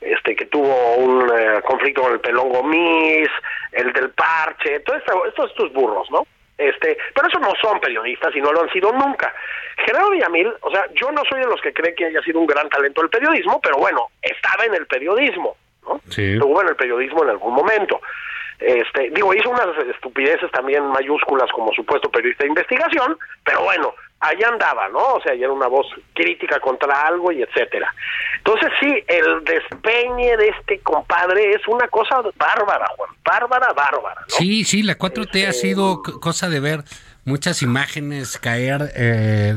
[0.00, 3.28] este que tuvo un eh, conflicto con el pelón Gomis,
[3.72, 6.26] el del parche, todo esto, estos, estos burros, ¿no?
[6.56, 9.34] Este, pero esos no son periodistas y no lo han sido nunca.
[9.84, 12.46] Gerardo Villamil, o sea, yo no soy de los que cree que haya sido un
[12.46, 16.00] gran talento del periodismo, pero bueno, estaba en el periodismo, ¿no?
[16.10, 16.34] Sí.
[16.34, 18.00] Estuvo en el periodismo en algún momento.
[18.58, 24.48] Este, digo, hizo unas estupideces también mayúsculas como supuesto periodista de investigación, pero bueno, allá
[24.48, 25.14] andaba, ¿no?
[25.14, 27.92] O sea, ya era una voz crítica contra algo y etcétera.
[28.38, 34.26] Entonces sí, el despeñe de este compadre es una cosa bárbara, Juan, bárbara, bárbara, ¿no?
[34.36, 36.84] Sí, sí, la 4T ha Este, sido cosa de ver
[37.24, 39.54] muchas imágenes caer eh,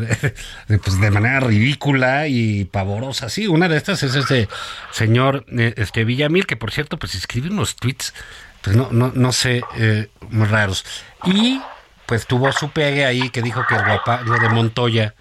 [0.84, 3.30] pues, de manera ridícula y pavorosa.
[3.30, 4.48] Sí, una de estas es ese
[4.92, 8.14] señor eh, este Villamil, que por cierto, pues escribe unos tweets,
[8.62, 10.86] pues no, no, no sé, eh, muy raros.
[11.24, 11.62] Y
[12.06, 15.14] pues tuvo su pegue ahí que dijo que el guapango de Montoya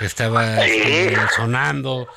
[0.00, 2.08] estaba este, sonando.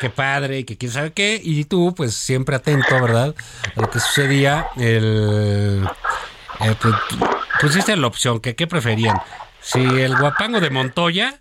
[0.00, 3.34] Qué padre, que quién sabe qué, y tú, pues siempre atento, ¿verdad?
[3.76, 5.86] A lo que sucedía, el,
[6.60, 6.94] eh, pues,
[7.60, 9.20] pusiste la opción, que qué preferían,
[9.60, 11.40] si el guapango de Montoya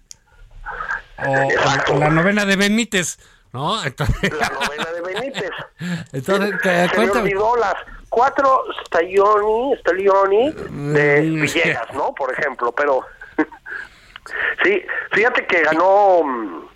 [1.25, 3.19] o, o- o la novena de Benítez,
[3.53, 3.81] ¿no?
[3.85, 5.49] Entonces, La de Benítez.
[6.11, 6.55] entonces
[6.93, 7.31] cuéntame.
[7.59, 7.75] las
[8.15, 10.51] cuatro Staglioni, Staglioni
[10.93, 12.13] de Mm, Villegas, ¿no?
[12.15, 13.01] Por ejemplo, pero
[14.63, 16.67] sí, fíjate que ganó mm,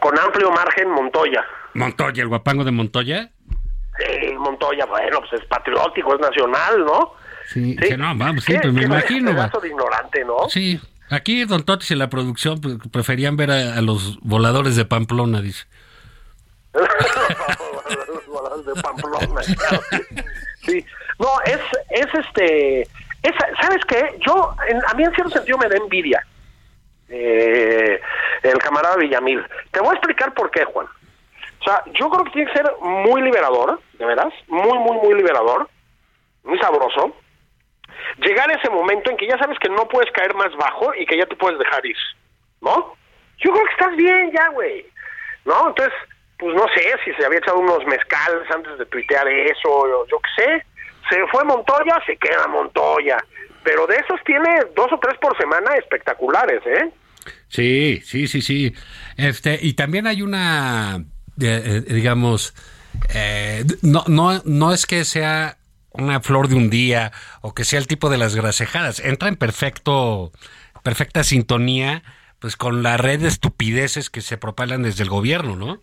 [0.00, 1.44] con amplio margen Montoya.
[1.74, 3.30] Montoya, el guapango de Montoya.
[3.98, 7.12] Sí, Montoya, bueno, pues es patriótico, es nacional, ¿no?
[7.52, 7.88] Sí, Sí.
[7.88, 9.32] que no, vamos, sí, pues me imagino.
[9.34, 10.48] de ignorante, ¿no?
[10.48, 14.86] Sí, aquí Don Totis y la producción pues, preferían ver a, a los voladores de
[14.86, 15.66] Pamplona, dice.
[18.06, 19.82] Los voladores de Pamplona, claro.
[20.62, 20.84] Sí.
[21.18, 21.58] No, es,
[21.90, 24.14] es este, es, ¿sabes qué?
[24.26, 26.24] Yo, en- a mí en cierto sentido me da envidia
[27.08, 28.00] eh,
[28.42, 29.44] el camarada Villamil.
[29.70, 30.86] Te voy a explicar por qué, Juan.
[30.86, 35.14] O sea, yo creo que tiene que ser muy liberador, de veras, muy, muy, muy
[35.14, 35.68] liberador,
[36.44, 37.14] muy sabroso,
[38.18, 41.04] llegar a ese momento en que ya sabes que no puedes caer más bajo y
[41.04, 41.96] que ya te puedes dejar ir,
[42.62, 42.94] ¿no?
[43.38, 44.86] Yo creo que estás bien ya, güey,
[45.44, 45.68] ¿no?
[45.68, 45.92] Entonces,
[46.40, 50.18] pues no sé si se había echado unos mezcales antes de tuitear eso, yo, yo
[50.20, 50.66] qué sé.
[51.10, 53.18] Se fue Montoya, se queda Montoya.
[53.62, 56.90] Pero de esos tiene dos o tres por semana espectaculares, ¿eh?
[57.48, 58.74] Sí, sí, sí, sí.
[59.16, 61.04] Este, y también hay una,
[61.40, 62.54] eh, digamos,
[63.14, 65.58] eh, no, no, no es que sea
[65.92, 69.00] una flor de un día o que sea el tipo de las grasejadas.
[69.00, 70.32] Entra en perfecto,
[70.82, 72.02] perfecta sintonía,
[72.38, 75.80] pues con la red de estupideces que se propalan desde el gobierno, ¿no?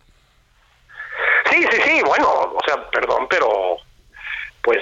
[1.50, 2.76] Sí, sí, sí, bueno, o sea,
[3.08, 3.76] perdón, pero
[4.62, 4.78] pues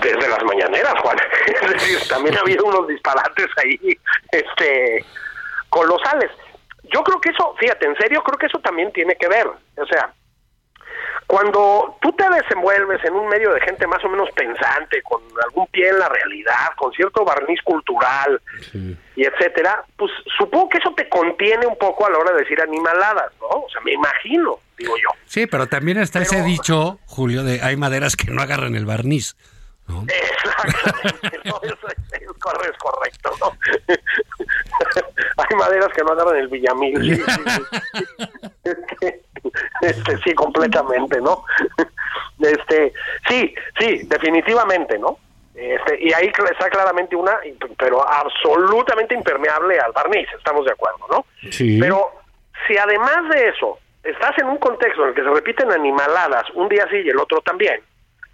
[0.00, 1.18] desde las mañaneras, Juan.
[1.46, 3.98] Es decir, también ha habido unos disparates ahí,
[4.30, 5.04] este,
[5.68, 6.30] colosales.
[6.84, 9.46] Yo creo que eso, fíjate, en serio, creo que eso también tiene que ver.
[9.46, 10.12] O sea,
[11.26, 15.66] cuando tú te desenvuelves en un medio de gente más o menos pensante, con algún
[15.66, 18.40] pie en la realidad, con cierto barniz cultural
[19.14, 22.60] y etcétera, pues supongo que eso te contiene un poco a la hora de decir
[22.62, 23.48] animaladas, ¿no?
[23.48, 25.10] O sea, me imagino, digo yo.
[25.26, 29.36] Sí, pero también está ese dicho, Julio, de hay maderas que no agarran el barniz.
[29.88, 30.04] ¿no?
[30.08, 31.60] Exactamente, ¿no?
[31.62, 33.52] es, es, es, correcto, ¿no?
[35.38, 37.16] Hay maderas que no agarran el villamil.
[37.16, 37.42] Sí, sí,
[38.64, 39.22] este,
[39.82, 41.44] este, sí, completamente, ¿no?
[42.40, 42.92] Este,
[43.28, 45.18] sí, sí, definitivamente, ¿no?
[45.54, 47.38] Este, y ahí está claramente una,
[47.76, 51.26] pero absolutamente impermeable al barniz, estamos de acuerdo, ¿no?
[51.50, 51.78] Sí.
[51.80, 52.12] Pero
[52.66, 56.68] si además de eso estás en un contexto en el que se repiten animaladas un
[56.68, 57.80] día sí y el otro también,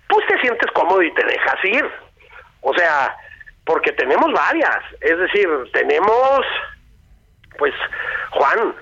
[0.08, 1.90] pues te sientes cómodo y te dejas ir.
[2.60, 3.14] O sea,
[3.64, 6.40] porque tenemos varias, es decir, tenemos,
[7.58, 7.74] pues,
[8.30, 8.74] Juan,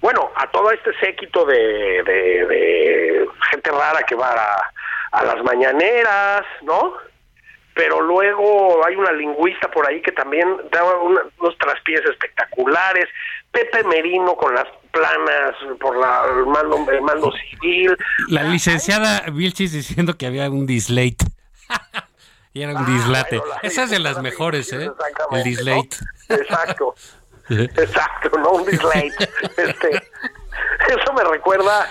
[0.00, 4.70] bueno, a todo este séquito de, de, de gente rara que va a,
[5.12, 6.94] a las mañaneras, ¿no?
[7.74, 13.06] Pero luego hay una lingüista por ahí que también da una, unos traspiés espectaculares,
[13.50, 17.96] Pepe Merino con las planas por la, el, mando, el mando civil.
[18.28, 21.16] La licenciada Vilchis diciendo que había un dislate.
[22.52, 23.38] y era un Ah, dislate.
[23.38, 24.90] bueno, Esa es de las mejores, ¿eh?
[25.32, 25.96] El dislate.
[26.28, 26.34] ¿no?
[26.36, 26.94] Exacto.
[27.48, 29.12] Exacto, no un dislate.
[29.56, 29.90] Este,
[30.88, 31.88] eso me recuerda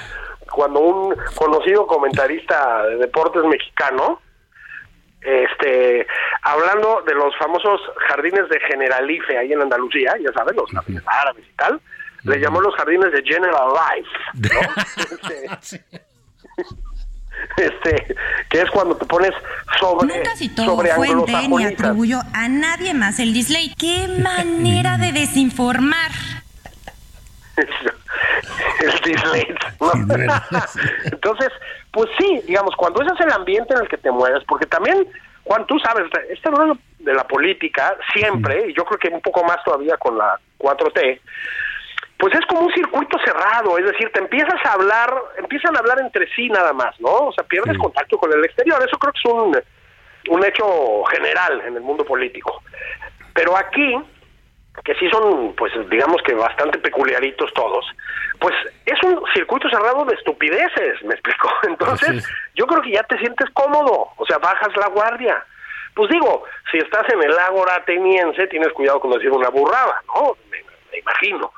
[0.52, 4.22] cuando un conocido comentarista de deportes mexicano,
[5.24, 6.06] este,
[6.42, 11.46] hablando de los famosos jardines de Generalife ahí en Andalucía, ya saben, los jardines árabes
[11.48, 11.80] y tal,
[12.24, 14.10] le llamó los jardines de General Life,
[14.54, 14.60] ¿no?
[17.58, 18.16] Este, este,
[18.50, 19.32] que es cuando te pones
[19.80, 21.86] sobre, Nunca citó sobre fuente ni anglosajonistas.
[21.88, 23.74] atribuyó a nadie más el dislate.
[23.78, 26.12] ¡Qué manera de desinformar!
[28.80, 29.92] el ¿no?
[31.12, 31.50] Entonces,
[31.92, 35.08] pues sí, digamos, cuando ese es el ambiente en el que te mueves, porque también,
[35.44, 39.44] Juan, tú sabes, este rollo de la política, siempre, y yo creo que un poco
[39.44, 41.20] más todavía con la 4T,
[42.18, 46.00] pues es como un circuito cerrado, es decir, te empiezas a hablar, empiezan a hablar
[46.00, 47.10] entre sí nada más, ¿no?
[47.10, 51.62] O sea, pierdes contacto con el exterior, eso creo que es un, un hecho general
[51.68, 52.64] en el mundo político.
[53.34, 53.96] Pero aquí,
[54.82, 57.86] que sí son, pues digamos que bastante peculiaritos todos,
[58.40, 58.56] pues
[58.86, 61.50] es un circuito cerrado de estupideces, me explico.
[61.68, 65.46] Entonces, yo creo que ya te sientes cómodo, o sea, bajas la guardia.
[65.94, 70.36] Pues digo, si estás en el ágora ateniense, tienes cuidado con decir una burrada, ¿no?
[70.50, 71.52] Me, me imagino.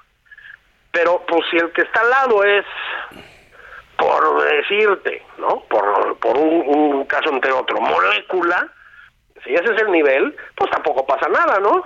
[0.91, 2.65] Pero pues si el que está al lado es,
[3.97, 5.61] por decirte, ¿no?
[5.69, 8.67] Por, por un, un caso entre otro, molécula,
[9.43, 11.85] si ese es el nivel, pues tampoco pasa nada, ¿no?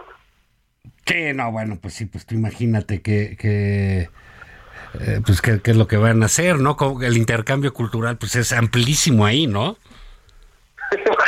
[1.10, 4.10] Sí, no, bueno, pues sí, pues tú imagínate que, que
[5.02, 6.78] eh, pues qué, es lo que van a hacer, ¿no?
[6.78, 9.78] Como el intercambio cultural, pues es amplísimo ahí, ¿no?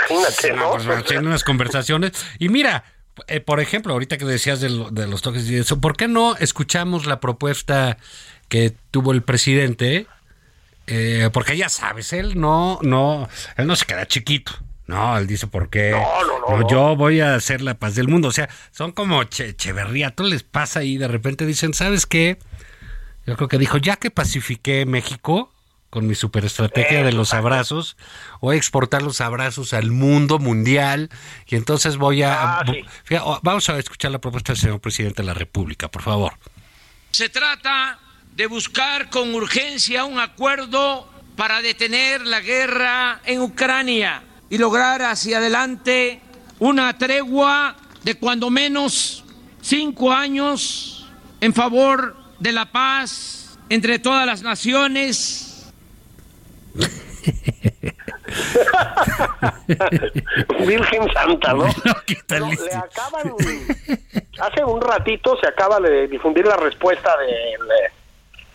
[0.09, 0.71] Imagínate, No, ¿no?
[0.71, 2.11] pues, haciendo unas conversaciones.
[2.39, 2.83] Y mira,
[3.27, 6.07] eh, por ejemplo, ahorita que decías de, lo- de los toques y eso, ¿por qué
[6.07, 7.97] no escuchamos la propuesta
[8.49, 10.07] que tuvo el presidente?
[10.87, 14.53] Eh, porque ya sabes, él no, no, él no se queda chiquito.
[14.87, 15.91] No, él dice, ¿por qué?
[15.91, 16.69] No, no, no, no.
[16.69, 18.27] Yo voy a hacer la paz del mundo.
[18.27, 20.11] O sea, son como che, Cheverría.
[20.11, 22.39] Todo les pasa y de repente dicen, ¿sabes qué?
[23.25, 25.51] Yo creo que dijo, ya que pacifiqué México
[25.89, 27.97] con mi superestrategia de los abrazos,
[28.39, 31.09] voy a exportar los abrazos al mundo mundial
[31.45, 32.59] y entonces voy a...
[32.59, 32.83] Ah, sí.
[33.03, 36.33] Fíjate, vamos a escuchar la propuesta del señor presidente de la República, por favor.
[37.11, 37.99] Se trata
[38.33, 45.39] de buscar con urgencia un acuerdo para detener la guerra en Ucrania y lograr hacia
[45.39, 46.19] adelante
[46.59, 49.23] una tregua de cuando menos
[49.61, 55.47] cinco años en favor de la paz entre todas las naciones
[60.67, 61.65] Virgen Santa, ¿no?
[62.05, 62.41] ¿Qué tal?
[62.41, 63.33] No, le acaban,
[64.41, 67.61] hace un ratito se acaba de difundir la respuesta del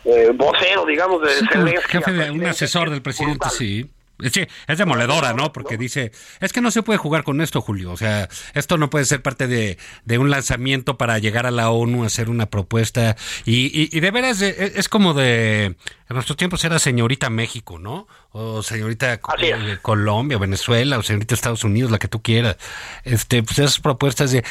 [0.05, 3.59] eh, vocero, digamos, de Zelensky jefe de un asesor del es presidente, brutal.
[3.59, 3.91] sí.
[4.33, 5.53] Sí, es demoledora, ¿no?
[5.53, 6.11] Porque dice,
[6.41, 7.93] es que no se puede jugar con esto, Julio.
[7.93, 11.69] O sea, esto no puede ser parte de, de un lanzamiento para llegar a la
[11.71, 13.17] ONU a hacer una propuesta.
[13.45, 15.77] Y, y, y de veras, eh, es como de, en
[16.09, 18.07] nuestros tiempos era señorita México, ¿no?
[18.31, 19.59] O señorita es.
[19.59, 22.57] eh, Colombia, Venezuela, o señorita Estados Unidos, la que tú quieras.
[23.05, 24.45] Este, pues esas propuestas de,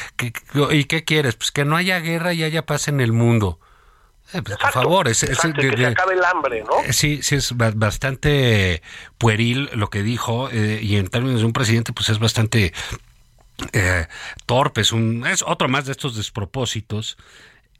[0.70, 1.34] ¿y qué quieres?
[1.34, 3.58] Pues que no haya guerra y haya paz en el mundo.
[4.32, 6.80] Eh, pues, por favor, es, es que se acabe el hambre, ¿no?
[6.84, 8.82] eh, Sí, sí, es ba- bastante
[9.18, 12.72] pueril lo que dijo eh, y en términos de un presidente pues es bastante
[13.72, 14.06] eh,
[14.44, 17.16] torpe, es, un, es otro más de estos despropósitos.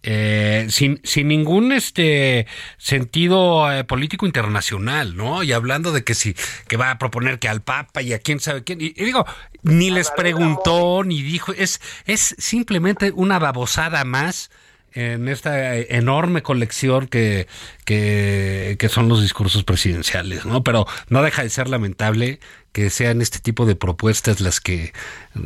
[0.03, 2.47] eh, sin, sin ningún este
[2.79, 5.43] sentido eh, político internacional, ¿no?
[5.43, 6.35] Y hablando de que si
[6.69, 8.81] que va a proponer que al Papa y a quién sabe quién.
[8.81, 9.27] Y, y digo,
[9.63, 14.51] ni les preguntó, ni dijo, es, es simplemente una babosada más
[14.97, 17.47] en esta enorme colección que,
[17.85, 20.65] que, son los discursos presidenciales, ¿no?
[20.65, 22.41] Pero no deja de ser lamentable
[22.73, 24.93] que sean este tipo de propuestas las que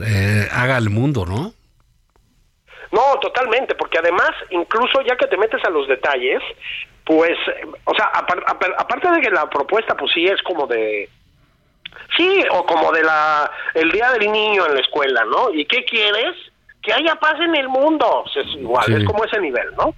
[0.06, 1.52] eh, haga el mundo, ¿no?
[2.92, 6.42] No, totalmente, porque además, incluso ya que te metes a los detalles,
[7.04, 7.36] pues,
[7.84, 11.08] o sea, apar- apar- aparte de que la propuesta, pues sí es como de,
[12.16, 15.52] sí, o como de la, el día del niño en la escuela, ¿no?
[15.52, 16.36] ¿Y qué quieres?
[16.90, 18.94] Que haya paz en el mundo, es igual, Sí.
[18.94, 19.94] es como ese nivel, ¿no?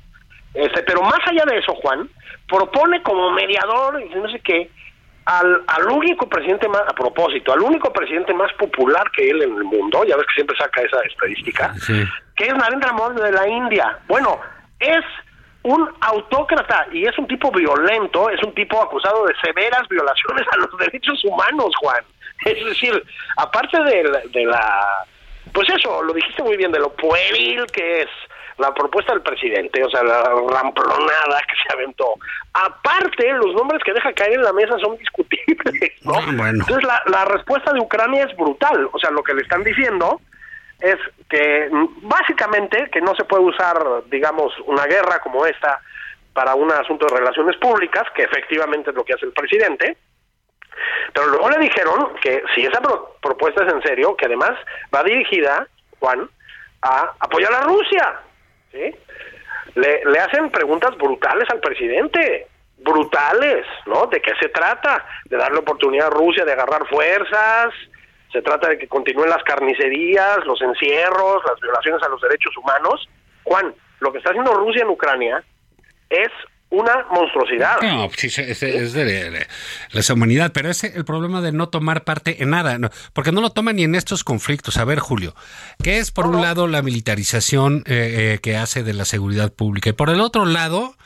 [0.52, 2.06] Este, pero más allá de eso, Juan,
[2.46, 4.70] propone como mediador, y no sé qué,
[5.24, 9.56] al, al único presidente más, a propósito, al único presidente más popular que él en
[9.56, 12.04] el mundo, ya ves que siempre saca esa estadística, Sí.
[12.36, 13.98] que es Narendra Modi de la India.
[14.06, 14.38] Bueno,
[14.78, 15.02] es
[15.62, 20.56] un autócrata y es un tipo violento, es un tipo acusado de severas violaciones a
[20.58, 22.04] los derechos humanos, Juan.
[22.44, 23.02] Es decir,
[23.38, 25.06] aparte de la
[25.52, 28.08] pues eso, lo dijiste muy bien, de lo pueril que es
[28.58, 32.14] la propuesta del presidente, o sea, la ramplonada que se aventó.
[32.52, 36.14] Aparte, los nombres que deja caer en la mesa son discutibles, ¿no?
[36.14, 36.60] Ah, bueno.
[36.60, 38.88] Entonces, la, la respuesta de Ucrania es brutal.
[38.92, 40.20] O sea, lo que le están diciendo
[40.80, 40.96] es
[41.28, 43.78] que mm, básicamente que no se puede usar,
[44.10, 45.80] digamos, una guerra como esta
[46.32, 49.96] para un asunto de relaciones públicas, que efectivamente es lo que hace el presidente.
[51.12, 54.52] Pero luego le dijeron que si esa pro- propuesta es en serio, que además
[54.94, 55.66] va dirigida,
[56.00, 56.28] Juan,
[56.82, 58.20] a apoyar a Rusia.
[59.74, 62.46] Le, le hacen preguntas brutales al presidente,
[62.78, 64.06] brutales, ¿no?
[64.06, 65.06] ¿De qué se trata?
[65.26, 67.72] De darle oportunidad a Rusia de agarrar fuerzas,
[68.32, 73.08] se trata de que continúen las carnicerías, los encierros, las violaciones a los derechos humanos.
[73.44, 75.42] Juan, lo que está haciendo Rusia en Ucrania
[76.10, 76.28] es
[76.72, 77.80] una monstruosidad.
[77.82, 79.46] No, sí, es, es- es de,
[79.92, 83.40] la humanidad, pero ese el problema de no tomar parte en nada, no, porque no
[83.40, 84.78] lo toman ni en estos conflictos.
[84.78, 85.34] A ver, Julio,
[85.82, 89.90] ¿qué es por un lado la militarización eh, eh, que hace de la seguridad pública
[89.90, 90.96] y por el otro lado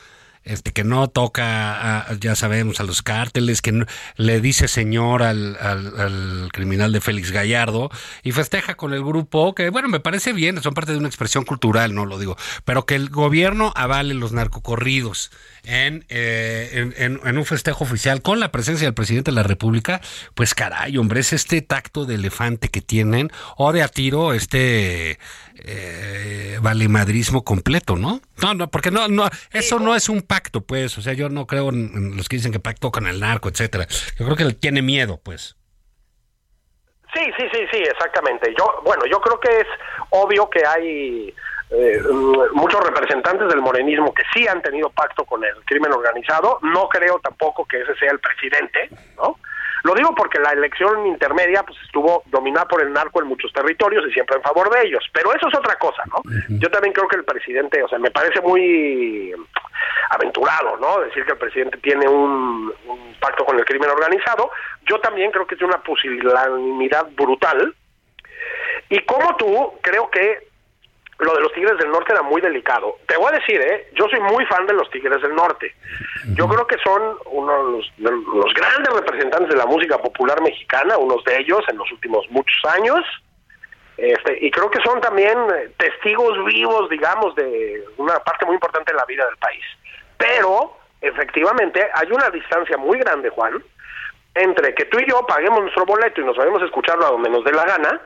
[0.47, 3.85] este que no toca, ya sabemos, a los cárteles, que
[4.15, 7.89] le dice señor al, al- al criminal de Félix Gallardo
[8.23, 11.43] y festeja con el grupo, que bueno, me parece bien, son parte de una expresión
[11.45, 15.31] cultural, no lo digo, pero que el gobierno avale los narcocorridos
[15.63, 20.01] en, eh, en- en un festejo oficial con la presencia del presidente de la República,
[20.33, 25.19] pues caray, hombre, es este tacto de elefante que tienen, o de a tiro, este
[25.65, 28.21] eh, valemadrismo completo, ¿no?
[28.41, 31.47] No, no, porque no, no, eso no es un pacto, pues, o sea, yo no
[31.47, 33.87] creo en, los que dicen que pactó con el narco, etcétera.
[34.17, 35.55] Yo creo que él tiene miedo, pues.
[37.13, 38.53] Sí, sí, sí, sí, exactamente.
[38.57, 39.67] Yo, bueno, yo creo que es
[40.11, 41.33] obvio que hay
[41.69, 46.59] eh, mm, muchos representantes del morenismo que sí han tenido pacto con el crimen organizado.
[46.61, 49.37] No creo tampoco que ese sea el presidente, ¿no?
[49.87, 54.03] Lo digo porque la elección intermedia pues estuvo dominada por el narco en muchos territorios
[54.05, 55.01] y siempre en favor de ellos.
[55.13, 56.21] Pero eso es otra cosa, ¿no?
[56.59, 59.33] Yo también creo que el presidente, o sea, me parece muy
[60.09, 60.99] aventurado, ¿no?
[60.99, 64.51] Decir que el presidente tiene un, un pacto con el crimen organizado.
[64.85, 67.73] Yo también creo que es una pusilanimidad brutal.
[68.89, 70.46] Y como tú, creo que
[71.19, 72.97] lo de los Tigres del Norte era muy delicado.
[73.07, 73.89] Te voy a decir, ¿eh?
[73.93, 75.73] Yo soy muy fan de los Tigres del Norte.
[76.35, 80.41] Yo creo que son uno de los, de los grandes representantes de la música popular
[80.41, 83.03] mexicana, unos de ellos en los últimos muchos años.
[83.97, 88.91] Este, y creo que son también eh, testigos vivos, digamos, de una parte muy importante
[88.91, 89.65] de la vida del país.
[90.17, 93.63] Pero, efectivamente, hay una distancia muy grande, Juan,
[94.35, 97.29] entre que tú y yo paguemos nuestro boleto y nos vayamos a escucharlo a donde
[97.31, 97.99] nos dé la gana,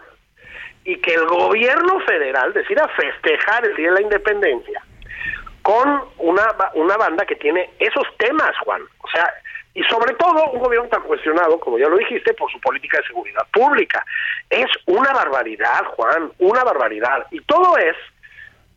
[0.83, 4.81] y que el gobierno federal decida festejar el Día de la Independencia
[5.61, 8.81] con una, una banda que tiene esos temas, Juan.
[8.99, 9.31] O sea,
[9.73, 13.07] y sobre todo un gobierno tan cuestionado, como ya lo dijiste, por su política de
[13.07, 14.03] seguridad pública.
[14.49, 17.27] Es una barbaridad, Juan, una barbaridad.
[17.31, 17.95] Y todo es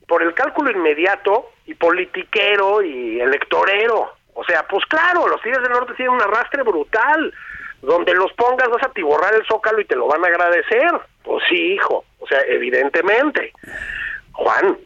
[0.06, 4.12] por el cálculo inmediato y politiquero y electorero.
[4.34, 7.32] O sea, pues claro, los Tigres del Norte tienen un arrastre brutal.
[7.84, 10.92] Donde los pongas vas a tiborrar el zócalo y te lo van a agradecer.
[11.22, 12.04] Pues sí, hijo.
[12.18, 13.52] O sea, evidentemente.
[14.32, 14.78] Juan,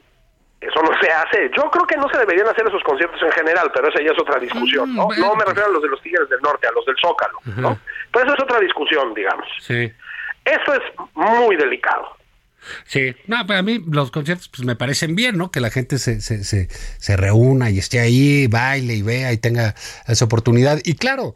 [0.60, 1.50] eso no se hace.
[1.56, 4.20] Yo creo que no se deberían hacer esos conciertos en general, pero esa ya es
[4.20, 5.06] otra discusión, ¿no?
[5.06, 7.38] bueno, No me refiero a los de los Tigres del Norte, a los del Zócalo,
[7.56, 7.78] ¿no?
[8.12, 9.46] Pero eso es otra discusión, digamos.
[9.60, 9.92] Sí.
[10.44, 10.80] Eso es
[11.14, 12.16] muy delicado.
[12.84, 15.52] Sí, no, pero a mí los conciertos pues me parecen bien, ¿no?
[15.52, 19.38] Que la gente se, se, se, se reúna y esté ahí, baile y vea y
[19.38, 19.74] tenga
[20.08, 20.78] esa oportunidad.
[20.84, 21.34] Y claro,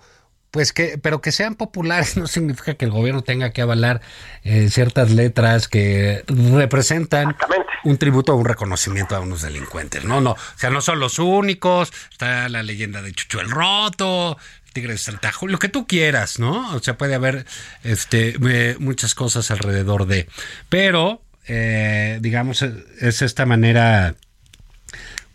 [0.52, 4.00] pues que, pero que sean populares no significa que el gobierno tenga que avalar
[4.44, 7.36] eh, ciertas letras que representan
[7.84, 10.04] un tributo o un reconocimiento a unos delincuentes.
[10.04, 11.92] No, no, o sea, no son los únicos.
[12.12, 14.36] Está la leyenda de Chucho el Roto,
[14.72, 16.74] Tigre de Saltajo, lo que tú quieras, ¿no?
[16.74, 17.46] O sea, puede haber
[17.82, 20.28] este eh, muchas cosas alrededor de.
[20.68, 24.14] Pero, eh, digamos, es esta manera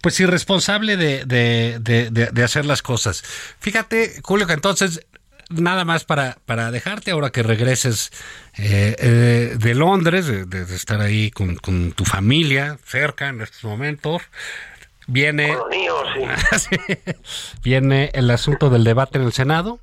[0.07, 3.25] pues irresponsable de, de, de, de, hacer las cosas.
[3.59, 5.05] Fíjate, Julio, que entonces
[5.49, 8.13] nada más para, para dejarte ahora que regreses
[8.57, 14.21] eh, eh, de Londres, de, estar ahí con, con, tu familia cerca en estos momentos.
[15.07, 15.57] Viene,
[17.65, 19.81] viene el asunto del debate en el Senado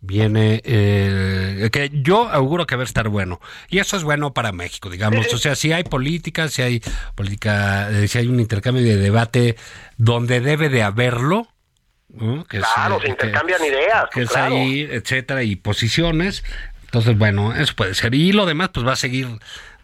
[0.00, 3.40] viene eh, que yo auguro que va a estar bueno.
[3.68, 5.32] Y eso es bueno para México digamos.
[5.32, 6.82] O sea si hay política si hay
[7.14, 9.56] política eh, si hay un intercambio de debate
[9.96, 11.48] donde debe de haberlo
[12.48, 16.44] que claro se intercambian ideas que es ahí etcétera y posiciones.
[16.84, 18.14] Entonces bueno eso puede ser.
[18.14, 19.28] Y lo demás pues va a seguir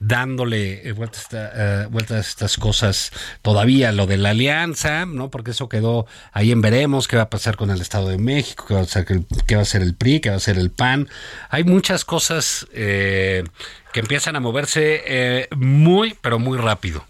[0.00, 5.30] dándole eh, vueltas, uh, vueltas a estas cosas todavía, lo de la alianza, ¿no?
[5.30, 8.64] Porque eso quedó ahí en veremos qué va a pasar con el Estado de México,
[8.66, 9.06] qué va a ser,
[9.46, 11.08] qué va a ser el PRI, qué va a ser el PAN.
[11.50, 13.44] Hay muchas cosas eh,
[13.92, 17.04] que empiezan a moverse eh, muy, pero muy rápido.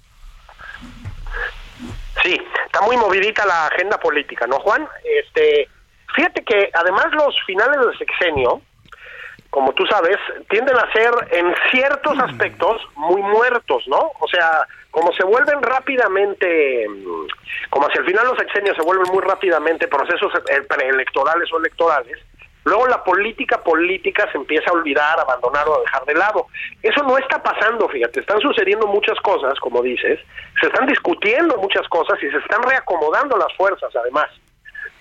[2.23, 4.87] Sí, está muy movidita la agenda política, ¿no, Juan?
[5.05, 5.69] Este,
[6.15, 8.63] fíjate que además los finales del sexenio,
[9.55, 10.19] como tú sabes,
[10.51, 14.11] tienden a ser en ciertos aspectos muy muertos, ¿no?
[14.19, 17.27] O sea, como se vuelven rápidamente, mm,
[17.71, 22.19] como hacia el final los sexenios se vuelven muy rápidamente procesos eh, preelectorales o electorales,
[22.65, 26.49] luego la política política se empieza a olvidar, abandonar o a dejar de lado.
[26.83, 30.19] Eso no está pasando, fíjate, están sucediendo muchas cosas, como dices,
[30.61, 34.27] se están discutiendo muchas cosas y se están reacomodando las fuerzas, además.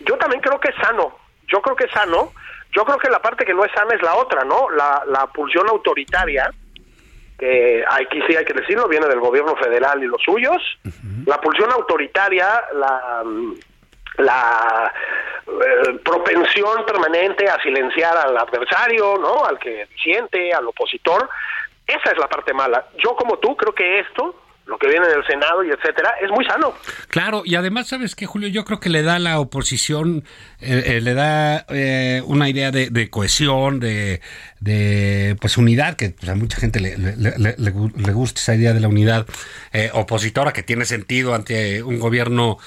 [0.02, 2.32] Yo también creo que es sano, yo creo que es sano
[2.76, 4.70] yo creo que la parte que no es sana es la otra, ¿no?
[4.72, 6.52] La, la pulsión autoritaria,
[7.38, 10.62] que aquí sí hay que decirlo, viene del gobierno federal y los suyos.
[11.26, 13.24] La pulsión autoritaria, la,
[14.18, 14.94] la
[15.46, 19.46] eh, propensión permanente a silenciar al adversario, ¿no?
[19.46, 21.30] Al que siente, al opositor.
[21.86, 22.86] Esa es la parte mala.
[22.98, 26.46] Yo como tú creo que esto lo que viene del Senado y etcétera, es muy
[26.46, 26.74] sano.
[27.10, 28.48] Claro, y además, ¿sabes qué, Julio?
[28.48, 30.24] Yo creo que le da a la oposición,
[30.62, 34.22] eh, eh, le da eh, una idea de, cohesión, de,
[34.62, 38.88] de, pues unidad, que pues, a mucha gente le, le, gusta esa idea de la
[38.88, 39.28] unidad
[39.94, 42.58] opositora, que tiene sentido ante un gobierno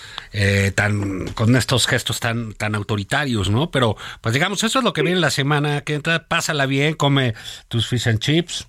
[0.74, 3.70] tan con estos gestos tan, tan autoritarios, ¿no?
[3.70, 7.34] Pero, pues digamos, eso es lo que viene la semana que entra, pásala bien, come
[7.68, 8.68] tus fish and chips,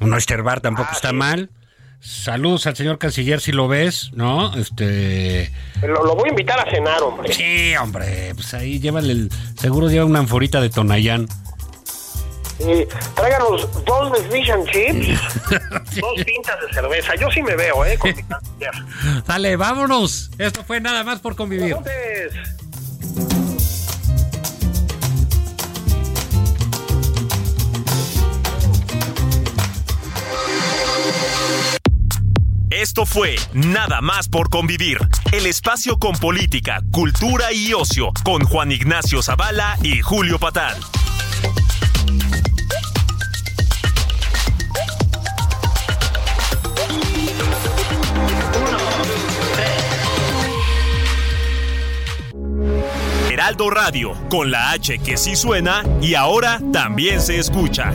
[0.00, 1.50] un oyster bar tampoco ah, está mal.
[2.04, 4.54] Saludos al señor canciller si lo ves, ¿no?
[4.56, 5.50] Este.
[5.82, 7.32] Lo, voy a invitar a cenar, hombre.
[7.32, 8.32] Sí, hombre.
[8.34, 9.30] Pues ahí llévale el.
[9.58, 11.26] Seguro lleva una anforita de Tonayán.
[12.58, 15.18] Sí, tráiganos dos de fish and chips,
[16.00, 17.14] dos pintas de cerveza.
[17.16, 17.96] Yo sí me veo, ¿eh?
[17.96, 18.22] Con mi.
[19.26, 20.30] Dale, vámonos.
[20.36, 21.74] Esto fue nada más por convivir.
[32.84, 34.98] Esto fue Nada más por convivir,
[35.32, 40.76] el espacio con política, cultura y ocio, con Juan Ignacio Zavala y Julio Patal.
[53.30, 57.94] Heraldo Radio, con la H que sí suena y ahora también se escucha.